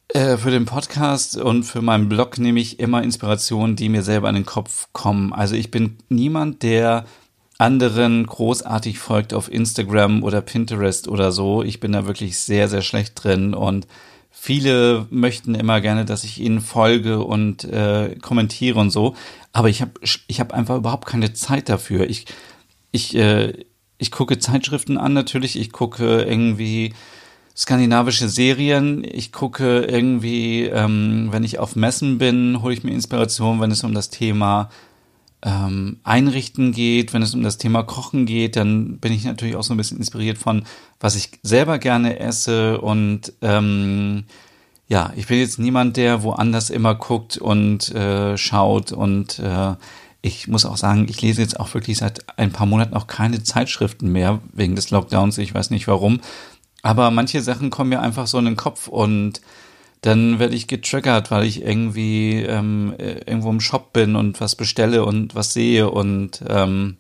äh, 0.10 0.38
für 0.38 0.52
den 0.52 0.66
Podcast 0.66 1.38
und 1.38 1.64
für 1.64 1.82
meinen 1.82 2.08
Blog 2.08 2.38
nehme 2.38 2.60
ich 2.60 2.80
immer 2.80 3.04
Inspirationen, 3.04 3.76
die 3.76 3.90
mir 3.90 4.04
selber 4.04 4.30
in 4.30 4.36
den 4.36 4.46
Kopf 4.46 4.88
kommen. 4.94 5.34
Also 5.34 5.56
ich 5.56 5.70
bin 5.70 5.98
niemand, 6.10 6.64
der 6.64 7.06
anderen 7.58 8.26
großartig 8.26 9.00
folgt 9.00 9.34
auf 9.34 9.52
Instagram 9.52 10.24
oder 10.24 10.42
Pinterest 10.42 11.08
oder 11.08 11.32
so. 11.32 11.64
Ich 11.64 11.80
bin 11.80 11.92
da 11.92 12.06
wirklich 12.08 12.38
sehr, 12.38 12.70
sehr 12.70 12.82
schlecht 12.82 13.22
drin 13.22 13.54
und 13.54 13.88
viele 14.32 15.08
möchten 15.10 15.56
immer 15.56 15.82
gerne, 15.82 16.06
dass 16.06 16.24
ich 16.24 16.40
ihnen 16.40 16.62
folge 16.62 17.24
und 17.24 17.64
äh, 17.66 18.16
kommentiere 18.22 18.80
und 18.80 18.92
so. 18.92 19.16
Aber 19.52 19.70
ich 19.70 19.82
habe 19.82 19.92
ich 20.28 20.40
hab 20.40 20.54
einfach 20.54 20.78
überhaupt 20.78 21.08
keine 21.08 21.34
Zeit 21.34 21.68
dafür. 21.68 22.10
Ich, 22.10 22.26
ich, 22.92 23.16
äh, 23.16 23.66
ich 23.98 24.12
gucke 24.12 24.38
Zeitschriften 24.38 24.98
an 24.98 25.14
natürlich. 25.14 25.60
Ich 25.60 25.72
gucke 25.72 26.22
irgendwie 26.22 26.94
skandinavische 27.58 28.30
Serien. 28.30 29.04
Ich 29.04 29.32
gucke 29.32 29.82
irgendwie, 29.82 30.66
ähm, 30.66 31.30
wenn 31.32 31.44
ich 31.44 31.60
auf 31.60 31.76
Messen 31.76 32.18
bin, 32.18 32.62
hole 32.62 32.74
ich 32.74 32.84
mir 32.84 32.92
Inspiration, 32.92 33.60
wenn 33.60 33.72
es 33.72 33.84
um 33.84 33.94
das 33.94 34.10
Thema 34.10 34.70
ähm, 35.42 35.98
Einrichten 36.04 36.72
geht, 36.72 37.14
wenn 37.14 37.22
es 37.22 37.34
um 37.34 37.44
das 37.44 37.58
Thema 37.58 37.84
Kochen 37.84 38.26
geht, 38.26 38.56
dann 38.56 38.98
bin 39.00 39.12
ich 39.12 39.24
natürlich 39.24 39.56
auch 39.56 39.64
so 39.64 39.74
ein 39.74 39.78
bisschen 39.78 39.98
inspiriert 39.98 40.38
von, 40.38 40.64
was 41.00 41.16
ich 41.16 41.32
selber 41.44 41.80
gerne 41.80 42.20
esse 42.20 42.80
und 42.82 43.34
ähm, 43.42 44.26
ja, 44.88 45.12
ich 45.16 45.28
bin 45.28 45.40
jetzt 45.40 45.60
niemand, 45.60 45.98
der 45.98 46.24
woanders 46.24 46.70
immer 46.70 46.96
guckt 46.96 47.38
und 47.38 47.94
äh, 47.94 48.38
schaut 48.38 48.92
und 48.92 49.40
äh, 49.40 49.76
ich 50.22 50.48
muss 50.48 50.66
auch 50.66 50.78
sagen, 50.78 51.06
ich 51.10 51.22
lese 51.22 51.42
jetzt 51.42 51.60
auch 51.60 51.74
wirklich 51.74 51.98
seit 51.98 52.22
ein 52.38 52.52
paar 52.52 52.66
Monaten 52.66 52.96
auch 52.96 53.08
keine 53.08 53.44
Zeitschriften 53.44 54.12
mehr 54.12 54.40
wegen 54.54 54.76
des 54.76 54.90
Lockdowns. 54.90 55.38
Ich 55.38 55.54
weiß 55.54 55.70
nicht 55.70 55.88
warum, 55.88 56.20
aber 56.88 57.12
manche 57.12 57.42
Sachen 57.42 57.70
kommen 57.70 57.90
mir 57.90 58.02
einfach 58.02 58.28
so 58.28 58.40
in 58.40 58.46
den 58.46 58.56
Kopf 58.56 58.88
und 58.88 59.42
dann 60.00 60.40
werde 60.40 60.56
ich 60.56 60.68
getriggert, 60.68 61.32
weil 61.32 61.44
ich 61.46 61.62
irgendwie 61.62 62.36
ähm, 62.44 62.94
äh, 62.98 63.20
irgendwo 63.26 63.50
im 63.50 63.60
Shop 63.60 63.92
bin 63.92 64.16
und 64.16 64.40
was 64.40 64.56
bestelle 64.56 65.04
und 65.04 65.36
was 65.36 65.52
sehe 65.52 65.90
und 65.90 66.42
ähm, 66.48 66.96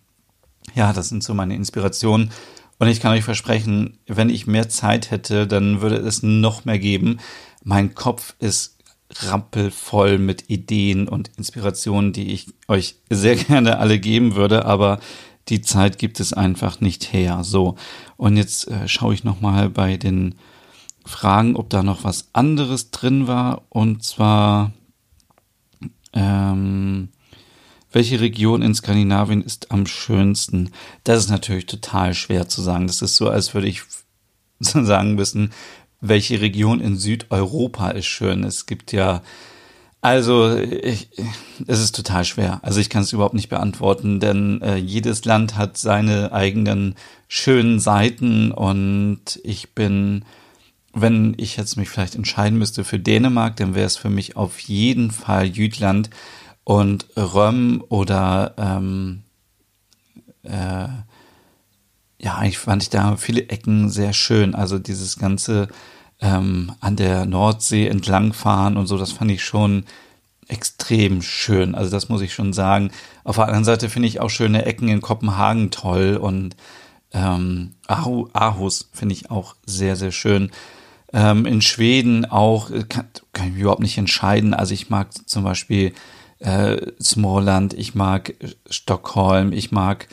ja, 0.75 0.91
das 0.91 1.07
sind 1.07 1.23
so 1.23 1.33
meine 1.33 1.55
Inspirationen. 1.55 2.31
Und 2.79 2.89
ich 2.89 2.99
kann 2.99 3.13
euch 3.13 3.23
versprechen, 3.23 3.97
wenn 4.07 4.29
ich 4.29 4.45
mehr 4.45 4.67
Zeit 4.67 5.09
hätte, 5.09 5.47
dann 5.47 5.81
würde 5.81 5.95
es 5.95 6.21
noch 6.21 6.65
mehr 6.65 6.79
geben. 6.79 7.19
Mein 7.63 7.95
Kopf 7.95 8.35
ist 8.39 8.77
rappelvoll 9.21 10.17
mit 10.17 10.49
Ideen 10.49 11.07
und 11.07 11.31
Inspirationen, 11.37 12.11
die 12.11 12.33
ich 12.33 12.47
euch 12.67 12.95
sehr 13.09 13.35
gerne 13.47 13.79
alle 13.79 13.99
geben 13.99 14.35
würde, 14.35 14.65
aber 14.65 14.99
die 15.49 15.61
Zeit 15.61 15.97
gibt 15.97 16.19
es 16.19 16.33
einfach 16.33 16.81
nicht 16.81 17.13
her. 17.13 17.43
So, 17.43 17.75
und 18.17 18.37
jetzt 18.37 18.67
äh, 18.67 18.87
schaue 18.87 19.13
ich 19.13 19.23
nochmal 19.23 19.69
bei 19.69 19.97
den 19.97 20.35
fragen, 21.05 21.55
ob 21.55 21.69
da 21.69 21.83
noch 21.83 22.03
was 22.03 22.29
anderes 22.33 22.91
drin 22.91 23.27
war. 23.27 23.63
Und 23.69 24.03
zwar, 24.03 24.73
ähm, 26.13 27.09
welche 27.91 28.19
Region 28.19 28.61
in 28.61 28.75
Skandinavien 28.75 29.41
ist 29.41 29.71
am 29.71 29.87
schönsten? 29.87 30.71
Das 31.03 31.19
ist 31.19 31.29
natürlich 31.29 31.65
total 31.65 32.13
schwer 32.13 32.47
zu 32.47 32.61
sagen. 32.61 32.87
Das 32.87 33.01
ist 33.01 33.15
so, 33.15 33.29
als 33.29 33.53
würde 33.53 33.67
ich 33.67 33.83
sagen 34.59 35.15
müssen, 35.15 35.51
welche 36.01 36.41
Region 36.41 36.79
in 36.79 36.97
Südeuropa 36.97 37.89
ist 37.91 38.05
schön. 38.05 38.43
Es 38.43 38.65
gibt 38.65 38.91
ja, 38.91 39.23
also 40.01 40.55
ich, 40.57 41.09
es 41.65 41.79
ist 41.79 41.95
total 41.95 42.23
schwer. 42.23 42.59
Also 42.63 42.79
ich 42.79 42.89
kann 42.89 43.03
es 43.03 43.13
überhaupt 43.13 43.33
nicht 43.33 43.49
beantworten, 43.49 44.19
denn 44.19 44.61
äh, 44.61 44.75
jedes 44.75 45.25
Land 45.25 45.57
hat 45.57 45.77
seine 45.77 46.31
eigenen 46.31 46.95
schönen 47.27 47.79
Seiten 47.79 48.51
und 48.51 49.39
ich 49.43 49.73
bin 49.73 50.23
wenn 51.01 51.35
ich 51.37 51.57
jetzt 51.57 51.77
mich 51.77 51.89
vielleicht 51.89 52.15
entscheiden 52.15 52.57
müsste 52.57 52.83
für 52.83 52.99
Dänemark, 52.99 53.55
dann 53.57 53.75
wäre 53.75 53.85
es 53.85 53.97
für 53.97 54.09
mich 54.09 54.35
auf 54.35 54.59
jeden 54.59 55.11
Fall 55.11 55.45
Jütland 55.45 56.09
und 56.63 57.05
Röm 57.15 57.83
oder 57.89 58.53
ähm, 58.57 59.23
äh, 60.43 60.87
ja, 62.19 62.35
eigentlich 62.35 62.57
fand 62.57 62.83
ich 62.83 62.89
da 62.89 63.15
viele 63.15 63.49
Ecken 63.49 63.89
sehr 63.89 64.13
schön. 64.13 64.55
Also 64.55 64.79
dieses 64.79 65.17
ganze 65.17 65.67
ähm, 66.21 66.71
an 66.79 66.95
der 66.95 67.25
Nordsee 67.25 67.87
entlangfahren 67.87 68.77
und 68.77 68.87
so, 68.87 68.97
das 68.97 69.11
fand 69.11 69.31
ich 69.31 69.43
schon 69.43 69.85
extrem 70.47 71.21
schön. 71.21 71.75
Also 71.75 71.91
das 71.91 72.09
muss 72.09 72.21
ich 72.21 72.33
schon 72.33 72.53
sagen. 72.53 72.91
Auf 73.23 73.35
der 73.35 73.45
anderen 73.45 73.65
Seite 73.65 73.89
finde 73.89 74.07
ich 74.07 74.19
auch 74.19 74.29
schöne 74.29 74.65
Ecken 74.65 74.87
in 74.87 75.01
Kopenhagen 75.01 75.71
toll 75.71 76.17
und 76.17 76.55
ähm, 77.13 77.73
Aarhus 77.87 78.89
finde 78.93 79.13
ich 79.13 79.31
auch 79.31 79.55
sehr, 79.65 79.95
sehr 79.95 80.11
schön. 80.11 80.51
Ähm, 81.13 81.45
in 81.45 81.61
Schweden 81.61 82.25
auch, 82.25 82.69
äh, 82.69 82.83
kann, 82.83 83.07
kann 83.33 83.49
ich 83.53 83.59
überhaupt 83.59 83.81
nicht 83.81 83.97
entscheiden. 83.97 84.53
Also 84.53 84.73
ich 84.73 84.89
mag 84.89 85.07
zum 85.27 85.43
Beispiel 85.43 85.93
äh, 86.39 86.77
Småland, 87.01 87.73
ich 87.73 87.95
mag 87.95 88.29
äh, 88.41 88.49
Stockholm, 88.69 89.53
ich 89.53 89.71
mag 89.71 90.07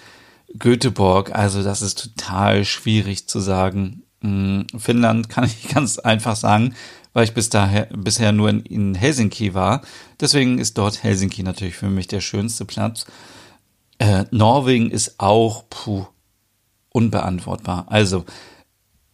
Göteborg. 0.57 1.35
Also 1.35 1.63
das 1.63 1.83
ist 1.83 2.17
total 2.17 2.65
schwierig 2.65 3.29
zu 3.29 3.41
sagen. 3.41 4.04
Hm, 4.25 4.67
Finnland 4.79 5.29
kann 5.29 5.45
ich 5.45 5.69
ganz 5.69 5.99
einfach 5.99 6.37
sagen, 6.37 6.75
weil 7.13 7.25
ich 7.25 7.35
bis 7.35 7.49
daher, 7.49 7.87
bisher 7.95 8.33
nur 8.33 8.51
in, 8.51 8.61
in 8.61 8.95
Helsinki 8.95 9.55
war. 9.55 9.83
Deswegen 10.21 10.59
ist 10.59 10.79
dort 10.79 11.03
Helsinki 11.03 11.43
natürlich 11.43 11.77
für 11.77 11.91
mich 11.91 12.09
der 12.09 12.21
schönste 12.21 12.65
Platz. 12.65 13.07
Äh, 13.99 14.25
Norwegen 14.31 14.91
ist 14.91 15.21
auch 15.21 15.65
puh, 15.71 16.07
unbeantwortbar. 16.91 17.87
Also 17.89 18.25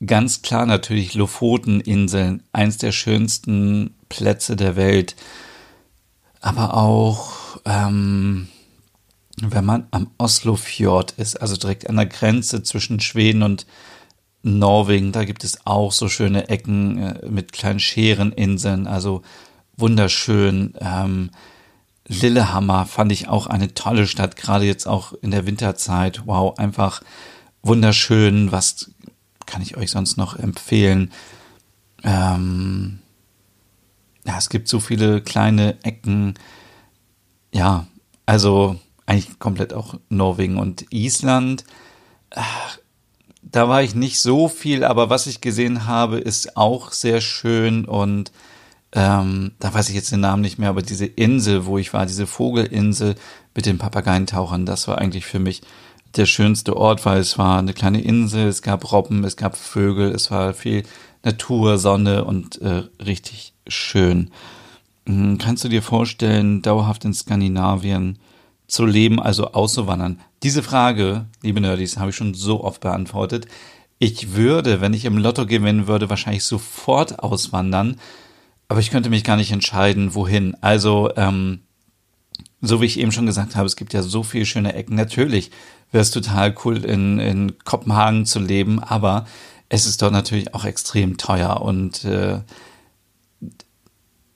Ganz 0.04 0.40
klar 0.40 0.64
natürlich 0.64 1.12
Lofoteninseln, 1.12 2.42
eins 2.52 2.78
der 2.78 2.90
schönsten 2.90 3.94
Plätze 4.08 4.56
der 4.56 4.74
Welt. 4.74 5.14
Aber 6.40 6.74
auch, 6.74 7.60
ähm, 7.66 8.48
wenn 9.42 9.64
man 9.66 9.88
am 9.90 10.10
Oslofjord 10.16 11.12
ist, 11.12 11.36
also 11.42 11.54
direkt 11.56 11.86
an 11.86 11.96
der 11.96 12.06
Grenze 12.06 12.62
zwischen 12.62 13.00
Schweden 13.00 13.42
und 13.42 13.66
Norwegen, 14.42 15.12
da 15.12 15.24
gibt 15.24 15.44
es 15.44 15.66
auch 15.66 15.92
so 15.92 16.08
schöne 16.08 16.48
Ecken 16.48 16.98
äh, 16.98 17.28
mit 17.28 17.52
kleinen 17.52 17.80
Schereninseln, 17.80 18.86
also 18.86 19.22
wunderschön. 19.76 20.74
Ähm, 20.80 21.30
Lillehammer 22.06 22.86
fand 22.86 23.12
ich 23.12 23.28
auch 23.28 23.46
eine 23.46 23.74
tolle 23.74 24.06
Stadt, 24.06 24.36
gerade 24.36 24.64
jetzt 24.64 24.86
auch 24.86 25.12
in 25.22 25.30
der 25.30 25.46
Winterzeit. 25.46 26.22
Wow, 26.26 26.58
einfach 26.58 27.02
wunderschön, 27.62 28.50
was 28.50 28.90
kann 29.46 29.62
ich 29.62 29.76
euch 29.76 29.90
sonst 29.90 30.16
noch 30.16 30.36
empfehlen? 30.36 31.12
Ähm, 32.02 33.00
ja, 34.24 34.38
es 34.38 34.48
gibt 34.48 34.68
so 34.68 34.80
viele 34.80 35.20
kleine 35.20 35.82
Ecken. 35.82 36.34
Ja, 37.52 37.86
also 38.26 38.78
eigentlich 39.06 39.38
komplett 39.38 39.72
auch 39.72 39.94
Norwegen 40.08 40.58
und 40.58 40.92
Island. 40.92 41.64
Da 43.50 43.68
war 43.68 43.82
ich 43.82 43.94
nicht 43.94 44.20
so 44.20 44.48
viel, 44.48 44.84
aber 44.84 45.10
was 45.10 45.26
ich 45.26 45.40
gesehen 45.40 45.86
habe, 45.86 46.18
ist 46.18 46.56
auch 46.56 46.92
sehr 46.92 47.20
schön 47.20 47.84
und 47.84 48.30
ähm, 48.92 49.52
da 49.58 49.72
weiß 49.72 49.88
ich 49.88 49.94
jetzt 49.94 50.12
den 50.12 50.20
Namen 50.20 50.42
nicht 50.42 50.58
mehr, 50.58 50.68
aber 50.68 50.82
diese 50.82 51.06
Insel, 51.06 51.66
wo 51.66 51.78
ich 51.78 51.92
war, 51.92 52.06
diese 52.06 52.26
Vogelinsel 52.26 53.14
mit 53.54 53.66
den 53.66 53.78
Papageientauchern, 53.78 54.66
das 54.66 54.88
war 54.88 54.98
eigentlich 54.98 55.26
für 55.26 55.38
mich 55.38 55.62
der 56.16 56.26
schönste 56.26 56.76
Ort, 56.76 57.06
weil 57.06 57.20
es 57.20 57.38
war 57.38 57.58
eine 57.58 57.72
kleine 57.72 58.00
Insel, 58.00 58.48
es 58.48 58.62
gab 58.62 58.90
Robben, 58.92 59.22
es 59.24 59.36
gab 59.36 59.56
Vögel, 59.56 60.12
es 60.12 60.30
war 60.30 60.54
viel 60.54 60.82
Natur, 61.22 61.78
Sonne 61.78 62.24
und 62.24 62.60
äh, 62.62 62.84
richtig 63.04 63.52
schön. 63.66 64.30
Hm, 65.06 65.38
kannst 65.38 65.64
du 65.64 65.68
dir 65.68 65.82
vorstellen, 65.82 66.62
dauerhaft 66.62 67.04
in 67.04 67.14
Skandinavien 67.14 68.18
zu 68.70 68.86
leben, 68.86 69.20
also 69.20 69.52
auszuwandern? 69.52 70.20
Diese 70.42 70.62
Frage, 70.62 71.26
liebe 71.42 71.60
Nerdies, 71.60 71.98
habe 71.98 72.10
ich 72.10 72.16
schon 72.16 72.34
so 72.34 72.64
oft 72.64 72.80
beantwortet. 72.80 73.46
Ich 73.98 74.34
würde, 74.34 74.80
wenn 74.80 74.94
ich 74.94 75.04
im 75.04 75.18
Lotto 75.18 75.44
gewinnen 75.44 75.86
würde, 75.86 76.08
wahrscheinlich 76.08 76.44
sofort 76.44 77.18
auswandern. 77.18 77.96
aber 78.68 78.80
ich 78.80 78.90
könnte 78.90 79.10
mich 79.10 79.24
gar 79.24 79.36
nicht 79.36 79.50
entscheiden, 79.50 80.14
wohin. 80.14 80.56
Also, 80.60 81.10
ähm, 81.16 81.60
so 82.60 82.80
wie 82.80 82.86
ich 82.86 82.98
eben 83.00 83.10
schon 83.12 83.26
gesagt 83.26 83.56
habe, 83.56 83.66
es 83.66 83.76
gibt 83.76 83.92
ja 83.92 84.02
so 84.02 84.22
viele 84.22 84.46
schöne 84.46 84.74
Ecken. 84.74 84.94
Natürlich 84.94 85.50
wäre 85.90 86.02
es 86.02 86.10
total 86.10 86.54
cool, 86.64 86.84
in, 86.84 87.18
in 87.18 87.58
Kopenhagen 87.64 88.26
zu 88.26 88.38
leben, 88.38 88.78
aber 88.78 89.26
es 89.68 89.86
ist 89.86 90.02
dort 90.02 90.12
natürlich 90.12 90.54
auch 90.54 90.64
extrem 90.64 91.16
teuer 91.16 91.62
und 91.62 92.04
äh, 92.04 92.40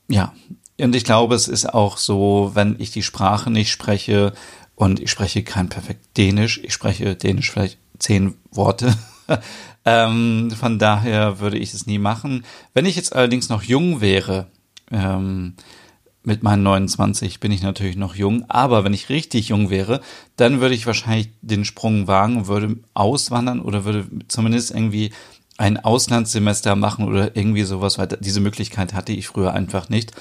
ja, 0.08 0.32
und 0.80 0.96
ich 0.96 1.04
glaube, 1.04 1.34
es 1.34 1.48
ist 1.48 1.72
auch 1.72 1.98
so, 1.98 2.52
wenn 2.54 2.76
ich 2.78 2.90
die 2.90 3.02
Sprache 3.02 3.50
nicht 3.50 3.70
spreche 3.70 4.32
und 4.74 5.00
ich 5.00 5.10
spreche 5.10 5.42
kein 5.42 5.68
perfekt 5.68 6.16
Dänisch, 6.16 6.60
ich 6.62 6.72
spreche 6.72 7.14
Dänisch 7.14 7.50
vielleicht 7.50 7.78
zehn 7.98 8.34
Worte. 8.50 8.94
ähm, 9.84 10.50
von 10.50 10.78
daher 10.78 11.38
würde 11.38 11.58
ich 11.58 11.74
es 11.74 11.86
nie 11.86 11.98
machen. 11.98 12.44
Wenn 12.72 12.86
ich 12.86 12.96
jetzt 12.96 13.14
allerdings 13.14 13.48
noch 13.48 13.62
jung 13.62 14.00
wäre, 14.00 14.46
ähm, 14.90 15.54
mit 16.24 16.42
meinen 16.42 16.62
29 16.62 17.38
bin 17.38 17.52
ich 17.52 17.62
natürlich 17.62 17.96
noch 17.96 18.14
jung, 18.14 18.46
aber 18.48 18.82
wenn 18.82 18.94
ich 18.94 19.10
richtig 19.10 19.48
jung 19.48 19.68
wäre, 19.68 20.00
dann 20.36 20.60
würde 20.60 20.74
ich 20.74 20.86
wahrscheinlich 20.86 21.28
den 21.42 21.66
Sprung 21.66 22.06
wagen, 22.06 22.46
würde 22.46 22.76
auswandern 22.94 23.60
oder 23.60 23.84
würde 23.84 24.06
zumindest 24.28 24.70
irgendwie 24.70 25.12
ein 25.58 25.76
Auslandssemester 25.76 26.76
machen 26.76 27.06
oder 27.06 27.36
irgendwie 27.36 27.62
sowas 27.62 27.98
weiter. 27.98 28.16
Diese 28.16 28.40
Möglichkeit 28.40 28.94
hatte 28.94 29.12
ich 29.12 29.28
früher 29.28 29.52
einfach 29.52 29.88
nicht. 29.88 30.12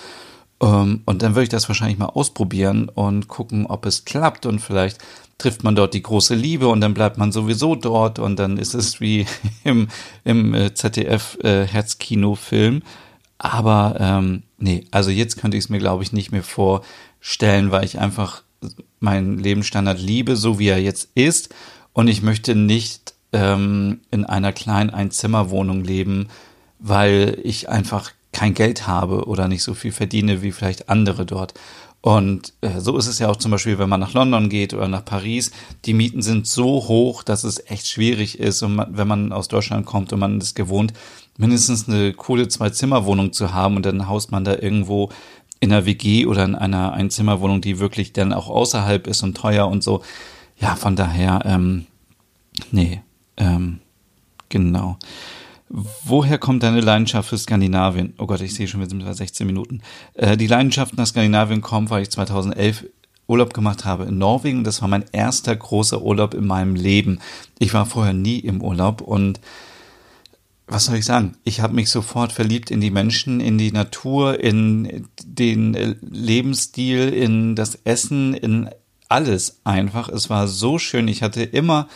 Ähm, 0.64 1.02
und 1.06 1.22
dann 1.22 1.36
würde 1.36 1.44
ich 1.44 1.50
das 1.50 1.68
wahrscheinlich 1.68 1.98
mal 1.98 2.06
ausprobieren 2.08 2.88
und 2.88 3.28
gucken, 3.28 3.66
ob 3.66 3.86
es 3.86 4.06
klappt 4.06 4.46
und 4.46 4.60
vielleicht 4.60 5.00
trifft 5.38 5.64
man 5.64 5.76
dort 5.76 5.94
die 5.94 6.04
große 6.04 6.36
Liebe 6.36 6.70
und 6.70 6.80
dann 6.80 6.94
bleibt 6.94 7.18
man 7.18 7.34
sowieso 7.34 7.76
dort 7.76 8.18
und 8.18 8.38
dann 8.40 8.58
ist 8.58 8.74
es 8.74 9.02
wie 9.02 9.26
im, 9.66 9.90
im 10.24 10.54
äh, 10.54 10.74
ZDF 10.74 11.38
äh. 11.44 11.68
Aber 13.40 13.98
ähm, 14.00 14.44
nee, 14.58 14.86
also 14.92 15.10
jetzt 15.10 15.38
könnte 15.38 15.58
ich 15.58 15.66
es 15.66 15.70
mir, 15.70 15.80
glaube 15.80 16.04
ich, 16.04 16.14
nicht 16.14 16.32
mehr 16.32 16.44
vorstellen, 16.44 17.72
weil 17.72 17.84
ich 17.84 18.00
einfach 18.00 18.44
meinen 19.02 19.38
Lebensstandard 19.38 20.00
liebe, 20.00 20.38
so 20.38 20.60
wie 20.60 20.70
er 20.70 20.82
jetzt 20.82 21.10
ist. 21.16 21.54
Und 21.92 22.08
ich 22.08 22.22
möchte 22.22 22.56
nicht 22.56 23.14
ähm, 23.34 24.00
in 24.12 24.24
einer 24.24 24.54
kleinen 24.54 24.92
Einzimmerwohnung 24.92 25.84
leben, 25.84 26.30
weil 26.80 27.38
ich 27.44 27.68
einfach 27.68 28.12
kein 28.34 28.54
Geld 28.54 28.88
habe 28.88 29.28
oder 29.28 29.48
nicht 29.48 29.64
so 29.64 29.74
viel 29.74 29.92
verdiene 29.92 30.42
wie 30.42 30.52
vielleicht 30.52 30.90
andere 30.90 31.26
dort. 31.26 31.54
Und 32.02 32.52
äh, 32.60 32.82
so 32.82 32.98
ist 32.98 33.08
es 33.08 33.20
ja 33.20 33.30
auch 33.30 33.38
zum 33.38 33.52
Beispiel, 33.52 33.80
wenn 33.80 33.88
man 33.88 34.02
nach 34.02 34.14
London 34.14 34.50
geht 34.50 34.74
oder 34.74 34.90
nach 34.90 35.06
Paris. 35.06 35.52
Die 35.86 35.94
Mieten 35.94 36.22
sind 36.22 36.46
so 36.46 36.90
hoch, 36.90 37.24
dass 37.24 37.46
es 37.46 37.66
echt 37.70 37.88
schwierig 37.88 38.40
ist. 38.40 38.62
Und 38.62 38.76
man, 38.76 38.98
wenn 38.98 39.08
man 39.08 39.32
aus 39.32 39.48
Deutschland 39.48 39.86
kommt 39.86 40.12
und 40.12 40.20
man 40.20 40.42
ist 40.42 40.54
gewohnt, 40.54 40.92
mindestens 41.38 41.88
eine 41.88 42.12
coole 42.12 42.50
Zwei-Zimmer-Wohnung 42.50 43.32
zu 43.32 43.54
haben 43.54 43.78
und 43.78 43.86
dann 43.86 44.10
haust 44.10 44.34
man 44.34 44.44
da 44.44 44.54
irgendwo 44.54 45.12
in 45.62 45.72
einer 45.72 45.86
WG 45.86 46.26
oder 46.26 46.44
in 46.44 46.56
einer 46.56 46.92
Einzimmerwohnung, 46.92 47.62
die 47.62 47.80
wirklich 47.80 48.12
dann 48.12 48.34
auch 48.34 48.50
außerhalb 48.50 49.08
ist 49.08 49.24
und 49.24 49.38
teuer 49.38 49.70
und 49.70 49.82
so. 49.82 50.04
Ja, 50.60 50.76
von 50.76 50.98
daher, 50.98 51.40
ähm, 51.46 51.86
nee, 52.72 53.02
ähm, 53.38 53.80
genau. 54.50 54.98
Woher 55.70 56.38
kommt 56.38 56.64
deine 56.64 56.82
Leidenschaft 56.82 57.30
für 57.30 57.38
Skandinavien? 57.38 58.14
Oh 58.18 58.28
Gott, 58.28 58.42
ich 58.42 58.54
sehe 58.54 58.68
schon, 58.68 58.80
wir 58.80 58.90
sind 58.90 59.04
bei 59.04 59.14
16 59.14 59.48
Minuten. 59.48 59.82
Äh, 60.14 60.38
die 60.38 60.48
Leidenschaft 60.48 60.98
nach 60.98 61.08
Skandinavien 61.08 61.62
kommt, 61.62 61.90
weil 61.90 62.04
ich 62.04 62.12
2011 62.12 62.86
Urlaub 63.28 63.54
gemacht 63.54 63.86
habe 63.86 64.06
in 64.06 64.18
Norwegen. 64.18 64.64
Das 64.64 64.82
war 64.82 64.88
mein 64.88 65.06
erster 65.12 65.56
großer 65.56 66.02
Urlaub 66.02 66.34
in 66.34 66.46
meinem 66.46 66.76
Leben. 66.76 67.20
Ich 67.60 67.74
war 67.74 67.86
vorher 67.86 68.14
nie 68.14 68.40
im 68.40 68.62
Urlaub 68.62 69.02
und 69.02 69.40
was 70.68 70.86
soll 70.86 70.96
ich 70.96 71.06
sagen? 71.06 71.36
Ich 71.44 71.60
habe 71.60 71.74
mich 71.74 71.90
sofort 71.90 72.32
verliebt 72.32 72.72
in 72.72 72.82
die 72.82 72.92
Menschen, 72.92 73.40
in 73.40 73.58
die 73.58 73.72
Natur, 73.72 74.40
in 74.40 75.08
den 75.24 75.98
Lebensstil, 76.02 77.10
in 77.10 77.56
das 77.56 77.76
Essen, 77.84 78.34
in 78.34 78.70
alles 79.10 79.60
einfach. 79.66 80.10
Es 80.10 80.30
war 80.30 80.48
so 80.48 80.80
schön. 80.80 81.08
Ich 81.08 81.22
hatte 81.22 81.44
immer 81.44 81.88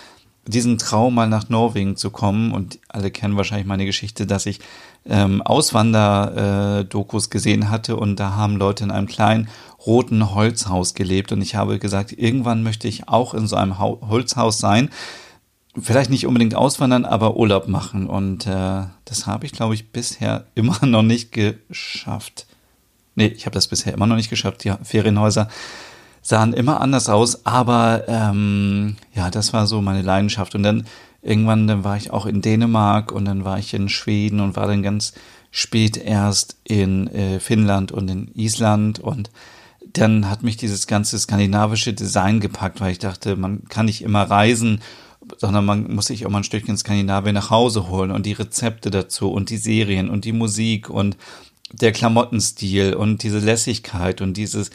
diesen 0.47 0.77
Traum, 0.77 1.15
mal 1.15 1.27
nach 1.27 1.49
Norwegen 1.49 1.95
zu 1.95 2.09
kommen. 2.09 2.51
Und 2.51 2.79
alle 2.87 3.11
kennen 3.11 3.37
wahrscheinlich 3.37 3.67
meine 3.67 3.85
Geschichte, 3.85 4.25
dass 4.25 4.45
ich 4.45 4.59
ähm, 5.05 5.41
Auswander-Dokus 5.41 7.29
gesehen 7.29 7.69
hatte 7.69 7.95
und 7.95 8.17
da 8.17 8.35
haben 8.35 8.57
Leute 8.57 8.83
in 8.83 8.91
einem 8.91 9.07
kleinen 9.07 9.49
roten 9.85 10.33
Holzhaus 10.33 10.93
gelebt. 10.93 11.31
Und 11.31 11.41
ich 11.41 11.55
habe 11.55 11.79
gesagt, 11.79 12.11
irgendwann 12.11 12.63
möchte 12.63 12.87
ich 12.87 13.07
auch 13.07 13.33
in 13.33 13.47
so 13.47 13.55
einem 13.55 13.79
Holzhaus 13.79 14.59
sein 14.59 14.89
vielleicht 15.81 16.09
nicht 16.09 16.25
unbedingt 16.25 16.55
auswandern, 16.55 17.05
aber 17.05 17.37
Urlaub 17.37 17.67
machen. 17.67 18.07
Und 18.07 18.47
äh, 18.47 18.83
das 19.05 19.27
habe 19.27 19.45
ich, 19.45 19.51
glaube 19.51 19.75
ich, 19.75 19.91
bisher 19.91 20.45
immer 20.55 20.85
noch 20.85 21.03
nicht 21.03 21.31
geschafft. 21.31 22.47
Nee, 23.15 23.27
ich 23.27 23.45
habe 23.45 23.53
das 23.53 23.67
bisher 23.67 23.93
immer 23.93 24.07
noch 24.07 24.15
nicht 24.15 24.29
geschafft. 24.29 24.63
Die 24.63 24.73
Ferienhäuser 24.83 25.49
sahen 26.27 26.51
immer 26.51 26.81
anders 26.81 27.07
aus, 27.07 27.45
aber 27.45 28.03
ähm, 28.09 28.97
ja, 29.15 29.29
das 29.29 29.53
war 29.53 29.65
so 29.65 29.81
meine 29.81 30.01
Leidenschaft. 30.01 30.55
Und 30.55 30.63
dann 30.63 30.85
irgendwann, 31.21 31.67
dann 31.67 31.85
war 31.85 31.95
ich 31.95 32.11
auch 32.11 32.25
in 32.25 32.41
Dänemark 32.41 33.13
und 33.13 33.23
dann 33.23 33.45
war 33.45 33.59
ich 33.59 33.73
in 33.73 33.87
Schweden 33.87 34.41
und 34.41 34.57
war 34.57 34.67
dann 34.67 34.83
ganz 34.83 35.13
spät 35.51 35.95
erst 35.95 36.57
in 36.65 37.07
äh, 37.07 37.39
Finnland 37.39 37.93
und 37.93 38.09
in 38.09 38.29
Island 38.35 38.99
und 38.99 39.31
dann 39.93 40.29
hat 40.29 40.43
mich 40.43 40.57
dieses 40.57 40.85
ganze 40.85 41.17
skandinavische 41.17 41.93
Design 41.93 42.41
gepackt, 42.41 42.81
weil 42.81 42.91
ich 42.91 42.99
dachte, 42.99 43.37
man 43.37 43.63
kann 43.69 43.85
nicht 43.85 44.01
immer 44.01 44.23
reisen 44.23 44.81
sondern 45.37 45.65
man 45.65 45.93
muss 45.93 46.05
sich 46.07 46.25
auch 46.25 46.29
mal 46.29 46.39
ein 46.39 46.45
Stückchen 46.45 46.77
Skandinavien 46.77 47.33
nach 47.33 47.49
Hause 47.49 47.89
holen 47.89 48.11
und 48.11 48.25
die 48.25 48.31
Rezepte 48.31 48.89
dazu 48.91 49.29
und 49.29 49.49
die 49.49 49.57
Serien 49.57 50.09
und 50.09 50.23
die 50.23 50.31
Musik 50.31 50.89
und 50.89 51.17
der 51.73 51.91
Klamottenstil 51.91 52.93
und 52.93 53.23
diese 53.23 53.39
Lässigkeit 53.39 54.21
und 54.21 54.37
dieses 54.37 54.69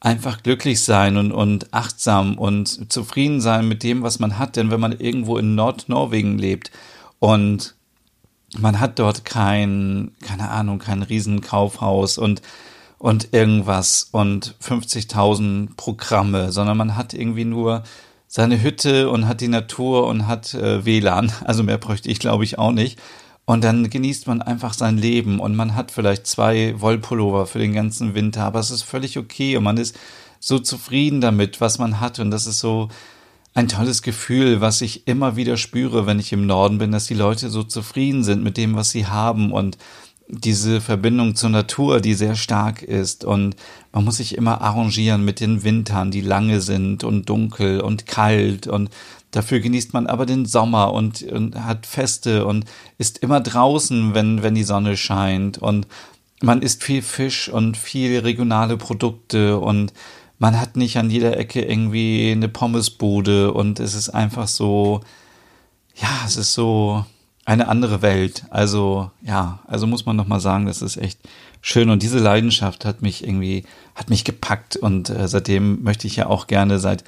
einfach 0.00 0.42
glücklich 0.42 0.82
sein 0.82 1.16
und, 1.18 1.30
und 1.30 1.72
achtsam 1.72 2.38
und 2.38 2.90
zufrieden 2.90 3.40
sein 3.40 3.68
mit 3.68 3.82
dem, 3.82 4.02
was 4.02 4.18
man 4.18 4.38
hat. 4.38 4.56
Denn 4.56 4.70
wenn 4.70 4.80
man 4.80 4.98
irgendwo 4.98 5.36
in 5.36 5.54
Nordnorwegen 5.54 6.38
lebt 6.38 6.70
und 7.18 7.74
man 8.58 8.80
hat 8.80 8.98
dort 8.98 9.24
kein, 9.24 10.12
keine 10.22 10.50
Ahnung, 10.50 10.78
kein 10.78 11.02
Riesenkaufhaus 11.02 12.18
und, 12.18 12.42
und 12.98 13.32
irgendwas 13.32 14.08
und 14.10 14.56
50.000 14.62 15.76
Programme, 15.76 16.50
sondern 16.50 16.76
man 16.76 16.96
hat 16.96 17.14
irgendwie 17.14 17.44
nur 17.44 17.84
seine 18.26 18.62
Hütte 18.62 19.10
und 19.10 19.28
hat 19.28 19.40
die 19.40 19.48
Natur 19.48 20.06
und 20.06 20.26
hat 20.26 20.54
äh, 20.54 20.84
WLAN. 20.84 21.32
Also 21.44 21.62
mehr 21.62 21.78
bräuchte 21.78 22.08
ich, 22.08 22.18
glaube 22.20 22.44
ich, 22.44 22.58
auch 22.58 22.72
nicht. 22.72 22.98
Und 23.50 23.64
dann 23.64 23.90
genießt 23.90 24.28
man 24.28 24.42
einfach 24.42 24.74
sein 24.74 24.96
Leben. 24.96 25.40
Und 25.40 25.56
man 25.56 25.74
hat 25.74 25.90
vielleicht 25.90 26.24
zwei 26.28 26.80
Wollpullover 26.80 27.46
für 27.46 27.58
den 27.58 27.72
ganzen 27.72 28.14
Winter, 28.14 28.44
aber 28.44 28.60
es 28.60 28.70
ist 28.70 28.82
völlig 28.82 29.18
okay. 29.18 29.56
Und 29.56 29.64
man 29.64 29.76
ist 29.76 29.98
so 30.38 30.60
zufrieden 30.60 31.20
damit, 31.20 31.60
was 31.60 31.80
man 31.80 31.98
hat. 31.98 32.20
Und 32.20 32.30
das 32.30 32.46
ist 32.46 32.60
so 32.60 32.90
ein 33.52 33.66
tolles 33.66 34.02
Gefühl, 34.02 34.60
was 34.60 34.82
ich 34.82 35.08
immer 35.08 35.34
wieder 35.34 35.56
spüre, 35.56 36.06
wenn 36.06 36.20
ich 36.20 36.32
im 36.32 36.46
Norden 36.46 36.78
bin, 36.78 36.92
dass 36.92 37.08
die 37.08 37.14
Leute 37.14 37.50
so 37.50 37.64
zufrieden 37.64 38.22
sind 38.22 38.44
mit 38.44 38.56
dem, 38.56 38.76
was 38.76 38.92
sie 38.92 39.08
haben. 39.08 39.50
Und 39.50 39.78
diese 40.28 40.80
Verbindung 40.80 41.34
zur 41.34 41.50
Natur, 41.50 42.00
die 42.00 42.14
sehr 42.14 42.36
stark 42.36 42.84
ist. 42.84 43.24
Und 43.24 43.56
man 43.90 44.04
muss 44.04 44.18
sich 44.18 44.36
immer 44.36 44.60
arrangieren 44.60 45.24
mit 45.24 45.40
den 45.40 45.64
Wintern, 45.64 46.12
die 46.12 46.20
lange 46.20 46.60
sind 46.60 47.02
und 47.02 47.28
dunkel 47.28 47.80
und 47.80 48.06
kalt. 48.06 48.68
Und 48.68 48.90
dafür 49.30 49.60
genießt 49.60 49.92
man 49.92 50.06
aber 50.06 50.26
den 50.26 50.46
Sommer 50.46 50.92
und, 50.92 51.22
und 51.22 51.64
hat 51.64 51.86
Feste 51.86 52.46
und 52.46 52.64
ist 52.98 53.18
immer 53.18 53.40
draußen, 53.40 54.14
wenn, 54.14 54.42
wenn 54.42 54.54
die 54.54 54.64
Sonne 54.64 54.96
scheint 54.96 55.58
und 55.58 55.86
man 56.42 56.62
isst 56.62 56.82
viel 56.82 57.02
Fisch 57.02 57.48
und 57.48 57.76
viel 57.76 58.20
regionale 58.20 58.76
Produkte 58.76 59.58
und 59.58 59.92
man 60.38 60.58
hat 60.58 60.76
nicht 60.76 60.96
an 60.96 61.10
jeder 61.10 61.36
Ecke 61.36 61.62
irgendwie 61.62 62.30
eine 62.32 62.48
Pommesbude 62.48 63.52
und 63.52 63.78
es 63.78 63.94
ist 63.94 64.08
einfach 64.08 64.48
so, 64.48 65.00
ja, 65.94 66.08
es 66.26 66.36
ist 66.36 66.54
so, 66.54 67.04
eine 67.50 67.68
andere 67.68 68.00
Welt. 68.00 68.44
Also 68.50 69.10
ja, 69.22 69.58
also 69.66 69.86
muss 69.86 70.06
man 70.06 70.16
noch 70.16 70.28
mal 70.28 70.38
sagen, 70.38 70.66
das 70.66 70.82
ist 70.82 70.96
echt 70.96 71.18
schön 71.60 71.90
und 71.90 72.02
diese 72.02 72.18
Leidenschaft 72.18 72.84
hat 72.84 73.02
mich 73.02 73.24
irgendwie 73.24 73.64
hat 73.96 74.08
mich 74.08 74.24
gepackt 74.24 74.76
und 74.76 75.10
äh, 75.10 75.26
seitdem 75.26 75.82
möchte 75.82 76.06
ich 76.06 76.16
ja 76.16 76.26
auch 76.26 76.46
gerne 76.46 76.78
seit 76.78 77.02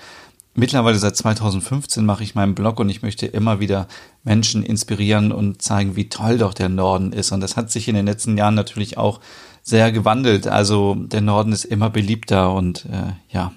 mittlerweile 0.55 0.99
seit 0.99 1.17
2015 1.17 2.05
mache 2.05 2.23
ich 2.23 2.35
meinen 2.35 2.55
Blog 2.55 2.81
und 2.81 2.89
ich 2.89 3.03
möchte 3.03 3.27
immer 3.27 3.61
wieder 3.61 3.89
Menschen 4.25 4.63
inspirieren 4.63 5.33
und 5.33 5.63
zeigen, 5.63 5.97
wie 5.97 6.09
toll 6.09 6.39
doch 6.39 6.55
der 6.55 6.69
Norden 6.69 7.13
ist 7.13 7.33
und 7.33 7.41
das 7.41 7.57
hat 7.57 7.71
sich 7.71 7.89
in 7.89 7.95
den 7.95 8.07
letzten 8.07 8.37
Jahren 8.37 8.55
natürlich 8.55 8.99
auch 8.99 9.21
sehr 9.63 9.93
gewandelt. 9.93 10.47
Also 10.47 10.95
der 10.95 11.21
Norden 11.21 11.53
ist 11.53 11.65
immer 11.65 11.91
beliebter 11.91 12.53
und 12.53 12.85
äh, 12.87 13.13
ja. 13.31 13.53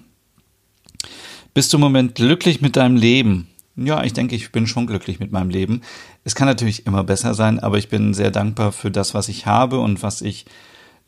Bist 1.54 1.72
du 1.72 1.78
im 1.78 1.82
Moment 1.82 2.16
glücklich 2.16 2.62
mit 2.62 2.76
deinem 2.76 2.98
Leben? 2.98 3.48
Ja, 3.78 4.04
ich 4.04 4.14
denke, 4.14 4.36
ich 4.36 4.52
bin 4.52 4.68
schon 4.68 4.88
glücklich 4.88 5.20
mit 5.20 5.32
meinem 5.32 5.50
Leben. 5.50 5.82
Es 6.24 6.36
kann 6.36 6.48
natürlich 6.48 6.86
immer 6.86 7.04
besser 7.04 7.34
sein, 7.34 7.60
aber 7.60 7.78
ich 7.78 7.90
bin 7.90 8.14
sehr 8.14 8.32
dankbar 8.32 8.72
für 8.72 8.92
das, 8.92 9.14
was 9.14 9.28
ich 9.28 9.46
habe 9.46 9.80
und 9.80 10.02
was 10.02 10.22
ich 10.22 10.46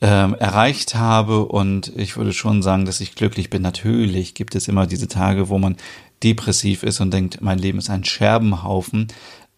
ähm, 0.01 0.36
erreicht 0.36 0.95
habe. 0.95 1.45
Und 1.45 1.91
ich 1.95 2.17
würde 2.17 2.33
schon 2.33 2.62
sagen, 2.62 2.86
dass 2.86 3.01
ich 3.01 3.15
glücklich 3.15 3.49
bin. 3.49 3.62
Natürlich 3.62 4.33
gibt 4.33 4.55
es 4.55 4.67
immer 4.67 4.88
diese 4.88 5.07
Tage, 5.07 5.49
wo 5.49 5.57
man 5.57 5.77
depressiv 6.23 6.83
ist 6.83 6.99
und 6.99 7.13
denkt, 7.13 7.41
mein 7.41 7.60
Leben 7.60 7.77
ist 7.77 7.89
ein 7.89 8.03
Scherbenhaufen. 8.03 9.07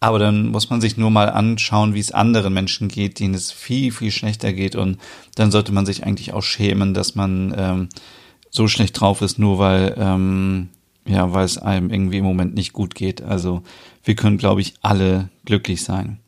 Aber 0.00 0.18
dann 0.18 0.48
muss 0.48 0.70
man 0.70 0.80
sich 0.80 0.96
nur 0.96 1.10
mal 1.10 1.28
anschauen, 1.28 1.94
wie 1.94 2.00
es 2.00 2.12
anderen 2.12 2.54
Menschen 2.54 2.88
geht, 2.88 3.20
denen 3.20 3.34
es 3.34 3.52
viel, 3.52 3.92
viel 3.92 4.10
schlechter 4.10 4.52
geht. 4.54 4.74
Und 4.74 4.98
dann 5.34 5.50
sollte 5.50 5.72
man 5.72 5.84
sich 5.84 6.04
eigentlich 6.04 6.32
auch 6.32 6.42
schämen, 6.42 6.94
dass 6.94 7.14
man 7.14 7.54
ähm, 7.56 7.88
so 8.50 8.66
schlecht 8.66 8.98
drauf 8.98 9.20
ist, 9.20 9.38
nur 9.38 9.58
weil, 9.58 9.94
ähm, 9.98 10.70
ja, 11.06 11.32
weil 11.34 11.44
es 11.44 11.58
einem 11.58 11.90
irgendwie 11.90 12.18
im 12.18 12.24
Moment 12.24 12.54
nicht 12.54 12.72
gut 12.72 12.94
geht. 12.94 13.20
Also 13.20 13.62
wir 14.02 14.14
können, 14.14 14.38
glaube 14.38 14.62
ich, 14.62 14.74
alle 14.80 15.28
glücklich 15.44 15.84
sein. 15.84 16.18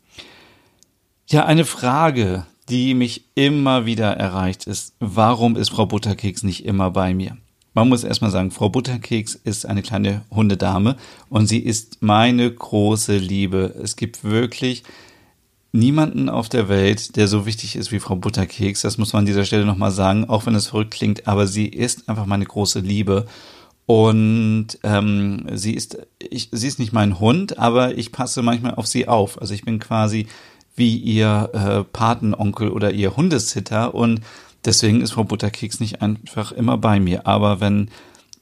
Ja, 1.27 1.45
eine 1.45 1.65
Frage, 1.65 2.45
die 2.69 2.93
mich 2.93 3.25
immer 3.35 3.85
wieder 3.85 4.11
erreicht, 4.15 4.67
ist, 4.67 4.95
warum 4.99 5.55
ist 5.55 5.69
Frau 5.69 5.85
Butterkeks 5.85 6.43
nicht 6.43 6.65
immer 6.65 6.91
bei 6.91 7.13
mir? 7.13 7.37
Man 7.73 7.89
muss 7.89 8.03
erstmal 8.03 8.29
sagen, 8.29 8.51
Frau 8.51 8.69
Butterkeks 8.69 9.33
ist 9.33 9.65
eine 9.65 9.81
kleine 9.81 10.21
Hundedame 10.29 10.95
und 11.29 11.47
sie 11.47 11.59
ist 11.59 12.01
meine 12.01 12.51
große 12.51 13.17
Liebe. 13.17 13.73
Es 13.81 13.95
gibt 13.95 14.23
wirklich 14.23 14.83
niemanden 15.71 16.29
auf 16.29 16.49
der 16.49 16.69
Welt, 16.69 17.15
der 17.15 17.27
so 17.27 17.47
wichtig 17.47 17.75
ist 17.75 17.91
wie 17.91 17.99
Frau 17.99 18.15
Butterkeks. 18.15 18.81
Das 18.81 18.99
muss 18.99 19.11
man 19.11 19.21
an 19.21 19.25
dieser 19.25 19.43
Stelle 19.43 19.65
nochmal 19.65 19.91
sagen, 19.91 20.25
auch 20.25 20.45
wenn 20.45 20.53
es 20.53 20.67
verrückt 20.67 20.93
klingt, 20.93 21.27
aber 21.27 21.47
sie 21.47 21.67
ist 21.67 22.07
einfach 22.07 22.27
meine 22.27 22.45
große 22.45 22.79
Liebe. 22.79 23.25
Und 23.85 24.67
ähm, 24.83 25.45
sie 25.51 25.73
ist, 25.73 25.97
ich, 26.19 26.49
sie 26.51 26.67
ist 26.67 26.79
nicht 26.79 26.93
mein 26.93 27.19
Hund, 27.19 27.57
aber 27.57 27.97
ich 27.97 28.11
passe 28.11 28.43
manchmal 28.43 28.75
auf 28.75 28.87
sie 28.87 29.07
auf. 29.07 29.41
Also 29.41 29.53
ich 29.53 29.65
bin 29.65 29.79
quasi 29.79 30.27
wie 30.75 30.97
ihr 30.97 31.49
äh, 31.53 31.83
Patenonkel 31.83 32.69
oder 32.69 32.91
ihr 32.91 33.15
Hundesitter. 33.15 33.93
Und 33.93 34.21
deswegen 34.65 35.01
ist 35.01 35.11
Frau 35.11 35.23
Butterkeks 35.23 35.79
nicht 35.79 36.01
einfach 36.01 36.51
immer 36.51 36.77
bei 36.77 36.99
mir. 36.99 37.27
Aber 37.27 37.59
wenn 37.59 37.89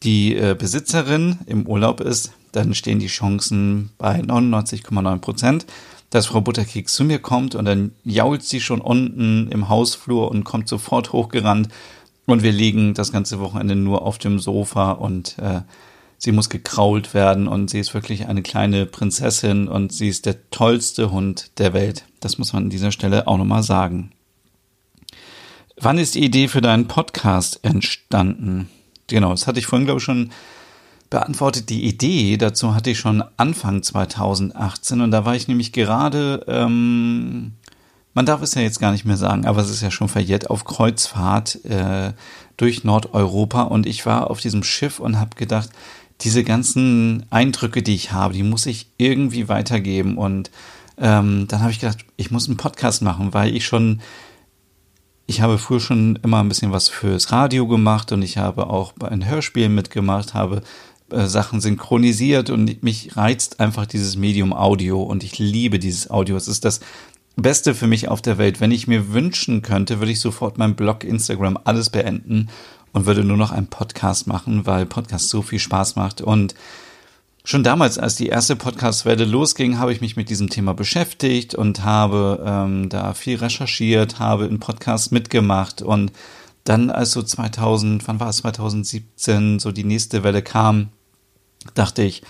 die 0.04 0.36
äh, 0.36 0.56
Besitzerin 0.58 1.39
im 1.46 1.67
Urlaub 1.67 2.02
ist, 2.02 2.32
dann 2.52 2.74
stehen 2.74 3.00
die 3.00 3.08
Chancen 3.08 3.91
bei 3.98 4.20
99,9 4.20 5.17
Prozent, 5.20 5.65
dass 6.10 6.26
Frau 6.26 6.41
Butterkeks 6.41 6.94
zu 6.94 7.04
mir 7.04 7.20
kommt. 7.20 7.56
Und 7.56 7.65
dann 7.65 7.91
jault 8.04 8.44
sie 8.44 8.62
schon 8.62 8.82
unten 8.82 9.48
im 9.52 9.70
Hausflur 9.70 10.32
und 10.32 10.44
kommt 10.44 10.67
sofort 10.67 11.13
hochgerannt. 11.13 11.70
Und 12.26 12.44
wir 12.44 12.52
liegen 12.52 12.94
das 12.94 13.12
ganze 13.12 13.39
Wochenende 13.39 13.76
nur 13.76 14.04
auf 14.04 14.17
dem 14.17 14.39
Sofa 14.39 14.91
und 14.91 15.38
äh, 15.39 15.62
sie 16.21 16.31
muss 16.31 16.49
gekrault 16.49 17.15
werden 17.15 17.47
und 17.47 17.71
sie 17.71 17.79
ist 17.79 17.95
wirklich 17.95 18.27
eine 18.27 18.43
kleine 18.43 18.86
Prinzessin 18.86 19.67
und 19.67 19.91
sie 19.91 20.07
ist 20.07 20.27
der 20.27 20.49
tollste 20.51 21.10
Hund 21.10 21.49
der 21.57 21.73
Welt. 21.73 22.05
Das 22.19 22.38
muss 22.38 22.53
man 22.53 22.65
an 22.65 22.69
dieser 22.69 22.91
Stelle 22.91 23.27
auch 23.27 23.38
nochmal 23.38 23.63
sagen. 23.63 24.12
Wann 25.77 25.97
ist 25.97 26.13
die 26.13 26.23
Idee 26.23 26.47
für 26.47 26.62
deinen 26.62 26.88
Podcast 26.88 27.60
entstanden? 27.63 28.69
Genau, 29.07 29.31
das 29.31 29.47
hatte 29.47 29.57
ich 29.57 29.65
vorhin, 29.65 29.86
glaube 29.86 29.97
ich, 29.97 30.03
schon 30.03 30.29
beantwortet. 31.10 31.69
Die 31.69 31.86
Idee 31.86 32.38
dazu 32.38 32.75
hatte 32.75 32.91
ich 32.91 32.99
schon 32.99 33.23
Anfang 33.38 33.81
2018 33.81 35.01
und 35.01 35.10
da 35.10 35.25
war 35.25 35.36
ich 35.36 35.47
nämlich 35.47 35.71
gerade, 35.73 36.45
ähm, 36.47 37.53
man 38.13 38.27
darf 38.27 38.43
es 38.43 38.53
ja 38.53 38.62
jetzt 38.62 38.79
gar 38.79 38.91
nicht 38.91 39.05
mehr 39.05 39.17
sagen, 39.17 39.47
aber 39.47 39.62
es 39.62 39.71
ist 39.71 39.81
ja 39.81 39.89
schon 39.89 40.07
verjährt, 40.07 40.51
auf 40.51 40.65
Kreuzfahrt 40.65 41.65
äh, 41.65 42.13
durch 42.57 42.84
Nordeuropa 42.84 43.63
und 43.63 43.88
ich 43.88 44.05
war 44.05 44.29
auf 44.29 44.39
diesem 44.39 44.62
Schiff 44.62 44.99
und 44.99 45.19
habe 45.19 45.36
gedacht, 45.36 45.71
diese 46.21 46.43
ganzen 46.43 47.25
Eindrücke, 47.29 47.81
die 47.81 47.95
ich 47.95 48.12
habe, 48.12 48.34
die 48.34 48.43
muss 48.43 48.65
ich 48.65 48.88
irgendwie 48.97 49.47
weitergeben 49.47 50.17
und 50.17 50.51
ähm, 50.97 51.47
dann 51.47 51.62
habe 51.62 51.71
ich 51.71 51.79
gedacht, 51.79 52.05
ich 52.17 52.31
muss 52.31 52.47
einen 52.47 52.57
Podcast 52.57 53.01
machen, 53.01 53.34
weil 53.34 53.55
ich 53.55 53.65
schon 53.65 54.01
ich 55.31 55.39
habe 55.41 55.57
früher 55.57 55.79
schon 55.79 56.19
immer 56.23 56.41
ein 56.41 56.49
bisschen 56.49 56.73
was 56.73 56.89
fürs 56.89 57.31
Radio 57.31 57.65
gemacht 57.65 58.12
und 58.12 58.21
ich 58.21 58.38
habe 58.38 58.67
auch 58.67 58.91
bei 58.91 59.07
einem 59.07 59.25
Hörspiel 59.25 59.69
mitgemacht, 59.69 60.34
habe 60.34 60.62
äh, 61.10 61.25
Sachen 61.25 61.62
synchronisiert 61.62 62.49
und 62.49 62.84
mich 62.84 63.15
reizt 63.15 63.60
einfach 63.60 63.86
dieses 63.86 64.17
Medium 64.17 64.51
Audio 64.51 65.01
und 65.01 65.23
ich 65.23 65.39
liebe 65.39 65.79
dieses 65.79 66.10
Audio. 66.12 66.36
Es 66.36 66.49
ist 66.49 66.65
das 66.65 66.81
Beste 67.38 67.73
für 67.73 67.88
mich 67.88 68.10
auf 68.10 68.21
der 68.21 68.38
Welt. 68.38 68.60
Wenn 68.60 68.71
ich 68.71 68.88
mir 68.88 69.13
wünschen 69.13 69.62
könnte, 69.62 69.99
würde 69.99 70.12
ich 70.12 70.19
sofort 70.19 70.57
meinen 70.57 70.75
Blog, 70.75 71.03
Instagram, 71.03 71.57
alles 71.63 71.89
beenden 71.89 72.49
und 72.93 73.06
würde 73.06 73.23
nur 73.23 73.38
noch 73.38 73.51
einen 73.51 73.67
Podcast 73.67 74.27
machen, 74.27 74.65
weil 74.65 74.86
Podcast 74.86 75.30
so 75.30 75.41
viel 75.41 75.60
Spaß 75.60 75.95
macht. 75.95 76.21
Und 76.21 76.56
Schon 77.43 77.63
damals, 77.63 77.97
als 77.97 78.15
die 78.15 78.27
erste 78.27 78.56
Podcast-Welle 78.56 79.25
losging, 79.25 79.80
habe 79.80 79.91
ich 79.91 79.99
mich 79.99 80.15
mit 80.15 80.30
diesem 80.30 80.51
Thema 80.51 80.75
beschäftigt 80.75 81.56
und 81.56 81.84
habe 81.84 82.43
ähm, 82.45 82.88
da 82.88 83.15
viel 83.15 83.38
recherchiert, 83.38 84.19
habe 84.19 84.45
in 84.45 84.60
Podcasts 84.60 85.10
mitgemacht. 85.10 85.82
Und 85.82 86.12
dann, 86.65 86.91
als 86.91 87.13
so 87.13 87.23
2000, 87.23 88.08
wann 88.08 88.19
war 88.19 88.30
es, 88.30 88.38
2017, 88.38 89.58
so 89.58 89.71
die 89.71 89.84
nächste 89.84 90.23
Welle 90.23 90.43
kam, 90.43 90.89
dachte 91.73 92.04
ich, 92.04 92.21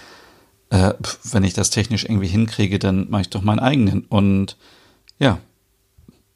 äh, 0.69 0.93
wenn 1.23 1.43
ich 1.43 1.53
das 1.53 1.71
technisch 1.71 2.05
irgendwie 2.05 2.27
hinkriege, 2.27 2.79
dann 2.79 3.09
mache 3.09 3.23
ich 3.23 3.29
doch 3.29 3.41
meinen 3.41 3.59
eigenen. 3.59 4.05
Und 4.05 4.55
ja, 5.19 5.39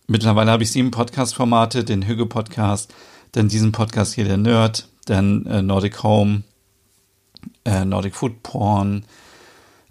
mittlerweile 0.08 0.52
habe 0.52 0.64
ich 0.64 0.72
sieben 0.72 0.92
Podcast-Formate, 0.92 1.86
den 1.86 2.06
Hüge-Podcast, 2.06 2.94
dann 3.36 3.50
diesen 3.50 3.72
Podcast 3.72 4.14
hier, 4.14 4.24
der 4.24 4.38
Nerd, 4.38 4.88
dann 5.06 5.46
äh, 5.46 5.62
Nordic 5.62 6.04
Home, 6.04 6.44
äh, 7.66 7.84
Nordic 7.84 8.16
Food 8.16 8.44
Porn, 8.44 9.04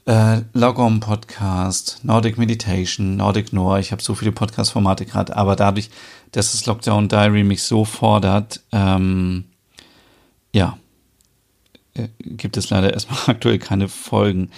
äh, 0.06 0.40
Logom 0.54 1.00
Podcast, 1.00 2.00
Nordic 2.02 2.38
Meditation, 2.38 3.16
Nordic 3.16 3.52
Noir. 3.52 3.78
Ich 3.80 3.92
habe 3.92 4.02
so 4.02 4.14
viele 4.14 4.32
Podcast-Formate 4.32 5.04
gerade, 5.04 5.36
aber 5.36 5.56
dadurch, 5.56 5.90
dass 6.32 6.52
das 6.52 6.64
Lockdown 6.64 7.08
Diary 7.08 7.44
mich 7.44 7.62
so 7.62 7.84
fordert, 7.84 8.62
ähm, 8.72 9.44
ja, 10.54 10.78
äh, 11.92 12.08
gibt 12.20 12.56
es 12.56 12.70
leider 12.70 12.94
erstmal 12.94 13.18
aktuell 13.26 13.58
keine 13.58 13.88
Folgen. 13.88 14.50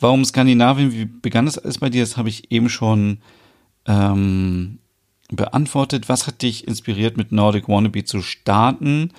Warum 0.00 0.22
Skandinavien? 0.22 0.92
Wie 0.92 1.06
begann 1.06 1.46
es 1.46 1.56
alles 1.56 1.78
bei 1.78 1.88
dir? 1.88 2.02
Das 2.02 2.18
habe 2.18 2.28
ich 2.28 2.52
eben 2.52 2.68
schon 2.68 3.18
ähm, 3.86 4.80
beantwortet. 5.36 6.08
Was 6.08 6.26
hat 6.26 6.42
dich 6.42 6.66
inspiriert, 6.66 7.16
mit 7.16 7.32
Nordic 7.32 7.68
Wannabe 7.68 8.04
zu 8.04 8.22
starten? 8.22 9.12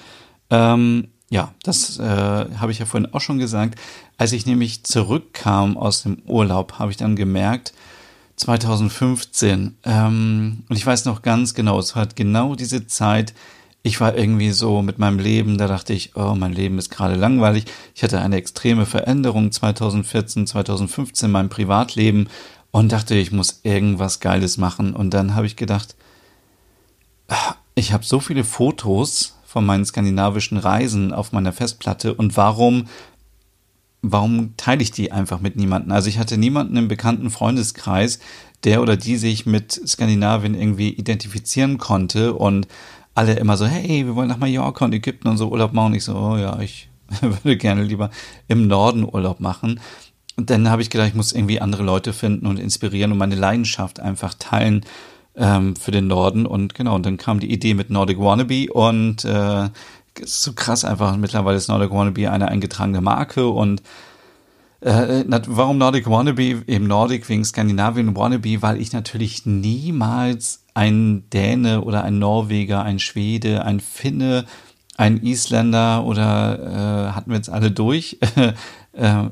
Ähm, 0.50 1.08
ja, 1.30 1.54
das 1.64 2.00
äh, 2.00 2.04
habe 2.04 2.72
ich 2.72 2.80
ja 2.80 2.86
vorhin 2.86 3.14
auch 3.14 3.22
schon 3.22 3.40
gesagt. 3.40 3.80
Als 4.18 4.32
ich 4.32 4.46
nämlich 4.46 4.84
zurückkam 4.84 5.78
aus 5.78 6.04
dem 6.04 6.20
Urlaub, 6.26 6.80
habe 6.80 6.92
ich 6.92 6.98
dann 6.98 7.16
gemerkt, 7.16 7.74
2015, 8.38 9.78
ähm, 9.84 10.64
und 10.68 10.76
ich 10.76 10.86
weiß 10.86 11.06
noch 11.06 11.22
ganz 11.22 11.54
genau, 11.54 11.80
es 11.80 11.96
war 11.96 12.06
genau 12.08 12.56
diese 12.56 12.86
Zeit, 12.86 13.34
ich 13.82 14.02
war 14.02 14.18
irgendwie 14.18 14.50
so 14.50 14.82
mit 14.82 14.98
meinem 14.98 15.20
Leben, 15.20 15.58
da 15.60 15.68
dachte 15.68 15.94
ich, 15.94 16.16
oh, 16.16 16.34
mein 16.36 16.54
Leben 16.54 16.80
ist 16.80 16.90
gerade 16.90 17.14
langweilig. 17.14 17.66
Ich 17.94 18.02
hatte 18.02 18.20
eine 18.20 18.36
extreme 18.36 18.88
Veränderung 18.88 19.52
2014, 19.52 20.48
2015 20.48 21.28
in 21.28 21.32
meinem 21.32 21.50
Privatleben 21.50 22.28
und 22.72 22.92
dachte, 22.92 23.14
ich 23.14 23.32
muss 23.32 23.60
irgendwas 23.62 24.20
Geiles 24.22 24.58
machen. 24.58 24.96
Und 24.96 25.14
dann 25.14 25.36
habe 25.36 25.46
ich 25.46 25.56
gedacht, 25.56 25.96
ich 27.76 27.94
habe 27.94 28.06
so 28.06 28.20
viele 28.20 28.44
Fotos 28.44 29.38
von 29.46 29.66
meinen 29.66 29.86
skandinavischen 29.86 30.58
Reisen 30.58 31.14
auf 31.14 31.32
meiner 31.32 31.54
Festplatte 31.54 32.14
und 32.14 32.38
warum 32.38 32.88
warum 34.12 34.56
teile 34.58 34.84
ich 34.84 34.92
die 34.92 35.12
einfach 35.12 35.40
mit 35.40 35.56
niemandem? 35.56 35.92
Also 35.92 36.10
ich 36.10 36.20
hatte 36.20 36.38
niemanden 36.38 36.78
im 36.78 36.88
bekannten 36.88 37.30
Freundeskreis, 37.30 38.20
der 38.64 38.82
oder 38.82 38.98
die 38.98 39.18
sich 39.18 39.46
mit 39.46 39.72
Skandinavien 39.88 40.56
irgendwie 40.56 40.90
identifizieren 40.90 41.78
konnte 41.78 42.34
und 42.34 42.68
alle 43.14 43.34
immer 43.34 43.58
so, 43.58 43.66
hey, 43.66 44.06
wir 44.06 44.16
wollen 44.16 44.28
nach 44.28 44.38
Mallorca 44.38 44.86
und 44.86 44.94
Ägypten 44.94 45.28
und 45.28 45.38
so 45.38 45.50
Urlaub 45.50 45.74
machen. 45.74 45.88
Und 45.88 45.96
ich 45.96 46.04
so, 46.04 46.16
oh 46.16 46.38
ja, 46.38 46.60
ich 46.60 46.90
würde 47.22 47.58
gerne 47.58 47.84
lieber 47.84 48.10
im 48.48 48.68
Norden 48.68 49.06
Urlaub 49.06 49.40
machen. 49.40 49.80
Und 50.38 50.50
dann 50.50 50.70
habe 50.70 50.82
ich 50.82 50.90
gedacht, 50.90 51.08
ich 51.08 51.16
muss 51.16 51.32
irgendwie 51.32 51.62
andere 51.62 51.84
Leute 51.84 52.12
finden 52.12 52.46
und 52.46 52.60
inspirieren 52.60 53.12
und 53.14 53.18
meine 53.18 53.36
Leidenschaft 53.36 54.02
einfach 54.02 54.34
teilen 54.34 54.86
ähm, 55.38 55.76
für 55.76 55.92
den 55.92 56.08
Norden. 56.08 56.46
Und 56.46 56.76
genau, 56.76 56.96
und 56.96 57.06
dann 57.06 57.18
kam 57.18 57.40
die 57.40 57.52
Idee 57.52 57.74
mit 57.74 57.90
Nordic 57.90 58.20
Wannabe 58.20 58.72
und 58.72 59.26
äh, 59.26 59.70
ist 60.20 60.44
so 60.44 60.54
krass 60.54 60.86
einfach. 60.86 61.18
Mittlerweile 61.18 61.58
ist 61.58 61.68
Nordic 61.68 61.92
Wannabe 61.92 62.32
eine 62.32 62.48
eingetragene 62.48 63.02
Marke 63.02 63.48
und 63.48 63.82
äh, 64.82 65.24
warum 65.48 65.78
Nordic 65.78 66.10
Wannabe? 66.10 66.64
Eben 66.68 66.88
Nordic 66.88 67.28
wegen 67.30 67.44
Skandinavien 67.44 68.16
Wannabe, 68.16 68.62
weil 68.62 68.80
ich 68.80 68.94
natürlich 68.94 69.46
niemals 69.46 70.64
ein 70.74 71.30
Däne 71.32 71.82
oder 71.82 72.04
ein 72.04 72.20
Norweger, 72.20 72.84
ein 72.84 73.00
Schwede, 73.00 73.66
ein 73.66 73.80
Finne, 73.80 74.46
ein 74.98 75.22
Isländer 75.22 76.06
oder 76.06 77.10
äh, 77.10 77.12
hatten 77.14 77.32
wir 77.32 77.38
jetzt 77.38 77.50
alle 77.50 77.72
durch. 77.72 78.20
äh, 78.94 79.24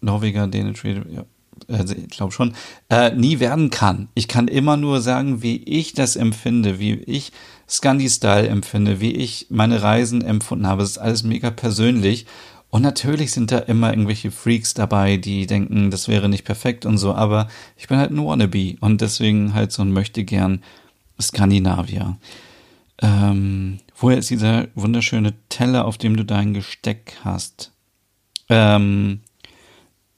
Norweger, 0.00 0.46
Däne, 0.46 0.76
Schwede, 0.76 1.04
ja, 1.10 1.24
also 1.70 1.94
ich 1.94 2.08
glaube 2.08 2.32
schon, 2.32 2.54
äh, 2.88 3.14
nie 3.14 3.40
werden 3.40 3.70
kann. 3.70 4.08
Ich 4.14 4.28
kann 4.28 4.48
immer 4.48 4.76
nur 4.76 5.00
sagen, 5.00 5.42
wie 5.42 5.56
ich 5.56 5.92
das 5.92 6.16
empfinde, 6.16 6.78
wie 6.78 6.94
ich 6.94 7.32
Scandi-Style 7.68 8.48
empfinde, 8.48 9.00
wie 9.00 9.12
ich 9.12 9.46
meine 9.50 9.82
Reisen 9.82 10.22
empfunden 10.22 10.66
habe. 10.66 10.82
Das 10.82 10.92
ist 10.92 10.98
alles 10.98 11.22
mega 11.22 11.50
persönlich. 11.50 12.26
Und 12.70 12.82
natürlich 12.82 13.32
sind 13.32 13.50
da 13.50 13.58
immer 13.58 13.90
irgendwelche 13.90 14.30
Freaks 14.30 14.74
dabei, 14.74 15.16
die 15.16 15.46
denken, 15.46 15.90
das 15.90 16.06
wäre 16.06 16.28
nicht 16.28 16.44
perfekt 16.44 16.86
und 16.86 16.98
so, 16.98 17.14
aber 17.14 17.48
ich 17.76 17.88
bin 17.88 17.98
halt 17.98 18.12
ein 18.12 18.24
Wannabe 18.24 18.76
und 18.80 19.00
deswegen 19.00 19.54
halt 19.54 19.72
so 19.72 19.82
ein 19.82 19.92
möchte 19.92 20.22
gern 20.24 20.62
Skandinavier. 21.20 22.16
Ähm, 23.02 23.78
woher 23.96 24.18
ist 24.18 24.30
dieser 24.30 24.68
wunderschöne 24.74 25.34
Teller, 25.48 25.84
auf 25.84 25.98
dem 25.98 26.16
du 26.16 26.24
dein 26.24 26.54
Gesteck 26.54 27.16
hast? 27.24 27.72
Ähm, 28.48 29.20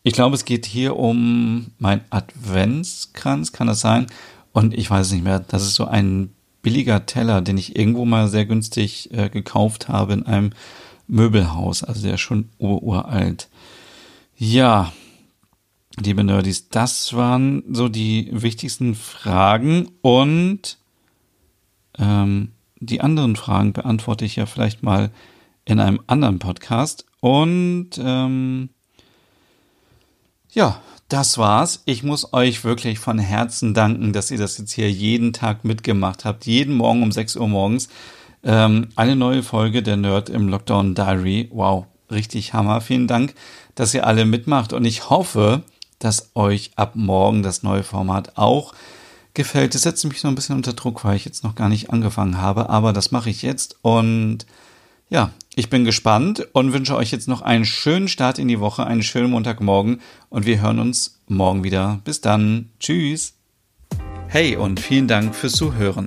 Ich 0.03 0.15
glaube, 0.15 0.35
es 0.35 0.45
geht 0.45 0.67
hier 0.67 0.97
um 0.97 1.71
mein 1.79 2.01
Adventskranz, 2.11 3.53
kann 3.53 3.69
das 3.69 3.81
sein? 3.81 4.07
Und 4.53 4.75
ich 4.75 4.91
weiß 4.91 5.13
nicht 5.13 5.25
mehr, 5.25 5.41
das 5.41 5.63
ist 5.63 5.77
so 5.77 5.87
ein 5.87 6.35
billiger 6.61 7.07
Teller, 7.07 7.41
den 7.41 7.57
ich 7.57 7.77
irgendwo 7.77 8.05
mal 8.05 8.29
sehr 8.29 8.47
günstig 8.47 9.13
äh, 9.13 9.29
gekauft 9.29 9.89
habe 9.89 10.15
in 10.15 10.27
einem 10.27 10.51
Möbelhaus. 11.07 11.85
Also 11.85 12.03
der 12.03 12.15
ist 12.15 12.21
schon 12.21 12.49
uralt. 12.59 13.49
Ja, 14.37 14.93
liebe 16.01 16.25
Nerdies, 16.25 16.69
das 16.69 17.15
waren 17.15 17.63
so 17.71 17.89
die 17.89 18.29
wichtigsten 18.33 18.95
Fragen 18.95 19.89
und 20.01 20.79
ähm, 21.99 22.53
die 22.81 23.01
anderen 23.01 23.37
Fragen 23.37 23.73
beantworte 23.73 24.25
ich 24.25 24.37
ja 24.37 24.47
vielleicht 24.47 24.83
mal 24.83 25.11
in 25.65 25.79
einem 25.79 26.01
anderen 26.07 26.39
Podcast. 26.39 27.07
Und 27.21 27.91
ähm, 27.99 28.71
ja, 30.53 30.81
das 31.09 31.37
war's. 31.39 31.83
Ich 31.85 32.03
muss 32.03 32.33
euch 32.33 32.65
wirklich 32.65 32.99
von 32.99 33.19
Herzen 33.19 33.75
danken, 33.75 34.13
dass 34.13 34.31
ihr 34.31 34.39
das 34.39 34.59
jetzt 34.59 34.73
hier 34.73 34.91
jeden 34.91 35.33
Tag 35.33 35.65
mitgemacht 35.65 36.25
habt. 36.25 36.47
Jeden 36.47 36.75
Morgen 36.75 37.03
um 37.03 37.13
6 37.13 37.37
Uhr 37.37 37.49
morgens. 37.49 37.89
Ähm, 38.45 38.89
eine 38.97 39.17
neue 39.17 39.43
Folge 39.43 39.83
der 39.83 39.97
Nerd 39.97 40.29
im 40.29 40.49
Lockdown 40.49 40.95
Diary. 40.95 41.49
Wow, 41.53 41.87
richtig 42.11 42.55
Hammer. 42.55 42.81
Vielen 42.81 43.07
Dank, 43.07 43.35
dass 43.75 43.95
ihr 43.95 44.07
alle 44.07 44.25
mitmacht. 44.25 44.73
Und 44.73 44.85
ich 44.85 45.11
hoffe, 45.11 45.63
dass 45.99 46.31
euch 46.35 46.73
ab 46.77 46.93
morgen 46.95 47.43
das 47.43 47.63
neue 47.63 47.83
Format 47.83 48.37
auch 48.37 48.75
gefällt. 49.35 49.75
Es 49.75 49.83
setzt 49.83 50.05
mich 50.05 50.21
so 50.21 50.29
ein 50.29 50.35
bisschen 50.35 50.57
unter 50.57 50.73
Druck, 50.73 51.05
weil 51.05 51.17
ich 51.17 51.25
jetzt 51.25 51.45
noch 51.45 51.55
gar 51.55 51.69
nicht 51.69 51.91
angefangen 51.91 52.39
habe. 52.39 52.69
Aber 52.69 52.93
das 52.93 53.11
mache 53.11 53.31
ich 53.31 53.43
jetzt. 53.43 53.77
Und 53.83 54.47
ja, 55.09 55.31
ich 55.55 55.69
bin 55.69 55.85
gespannt 55.85 56.49
und 56.53 56.73
wünsche 56.73 56.97
euch 56.97 57.11
jetzt 57.11 57.29
noch 57.29 57.43
einen 57.43 57.65
schönen 57.65 58.09
Start 58.09 58.39
in 58.39 58.49
die 58.49 58.61
Woche, 58.61 58.87
einen 58.87 59.03
schönen 59.03 59.31
Montagmorgen 59.31 60.01
und 60.31 60.47
wir 60.47 60.63
hören 60.63 60.79
uns 60.79 61.21
morgen 61.29 61.63
wieder. 61.63 62.01
Bis 62.05 62.21
dann. 62.21 62.71
Tschüss. 62.81 63.35
Hey 64.29 64.57
und 64.57 64.81
vielen 64.81 65.09
Dank 65.09 65.35
fürs 65.35 65.53
Zuhören. 65.53 66.07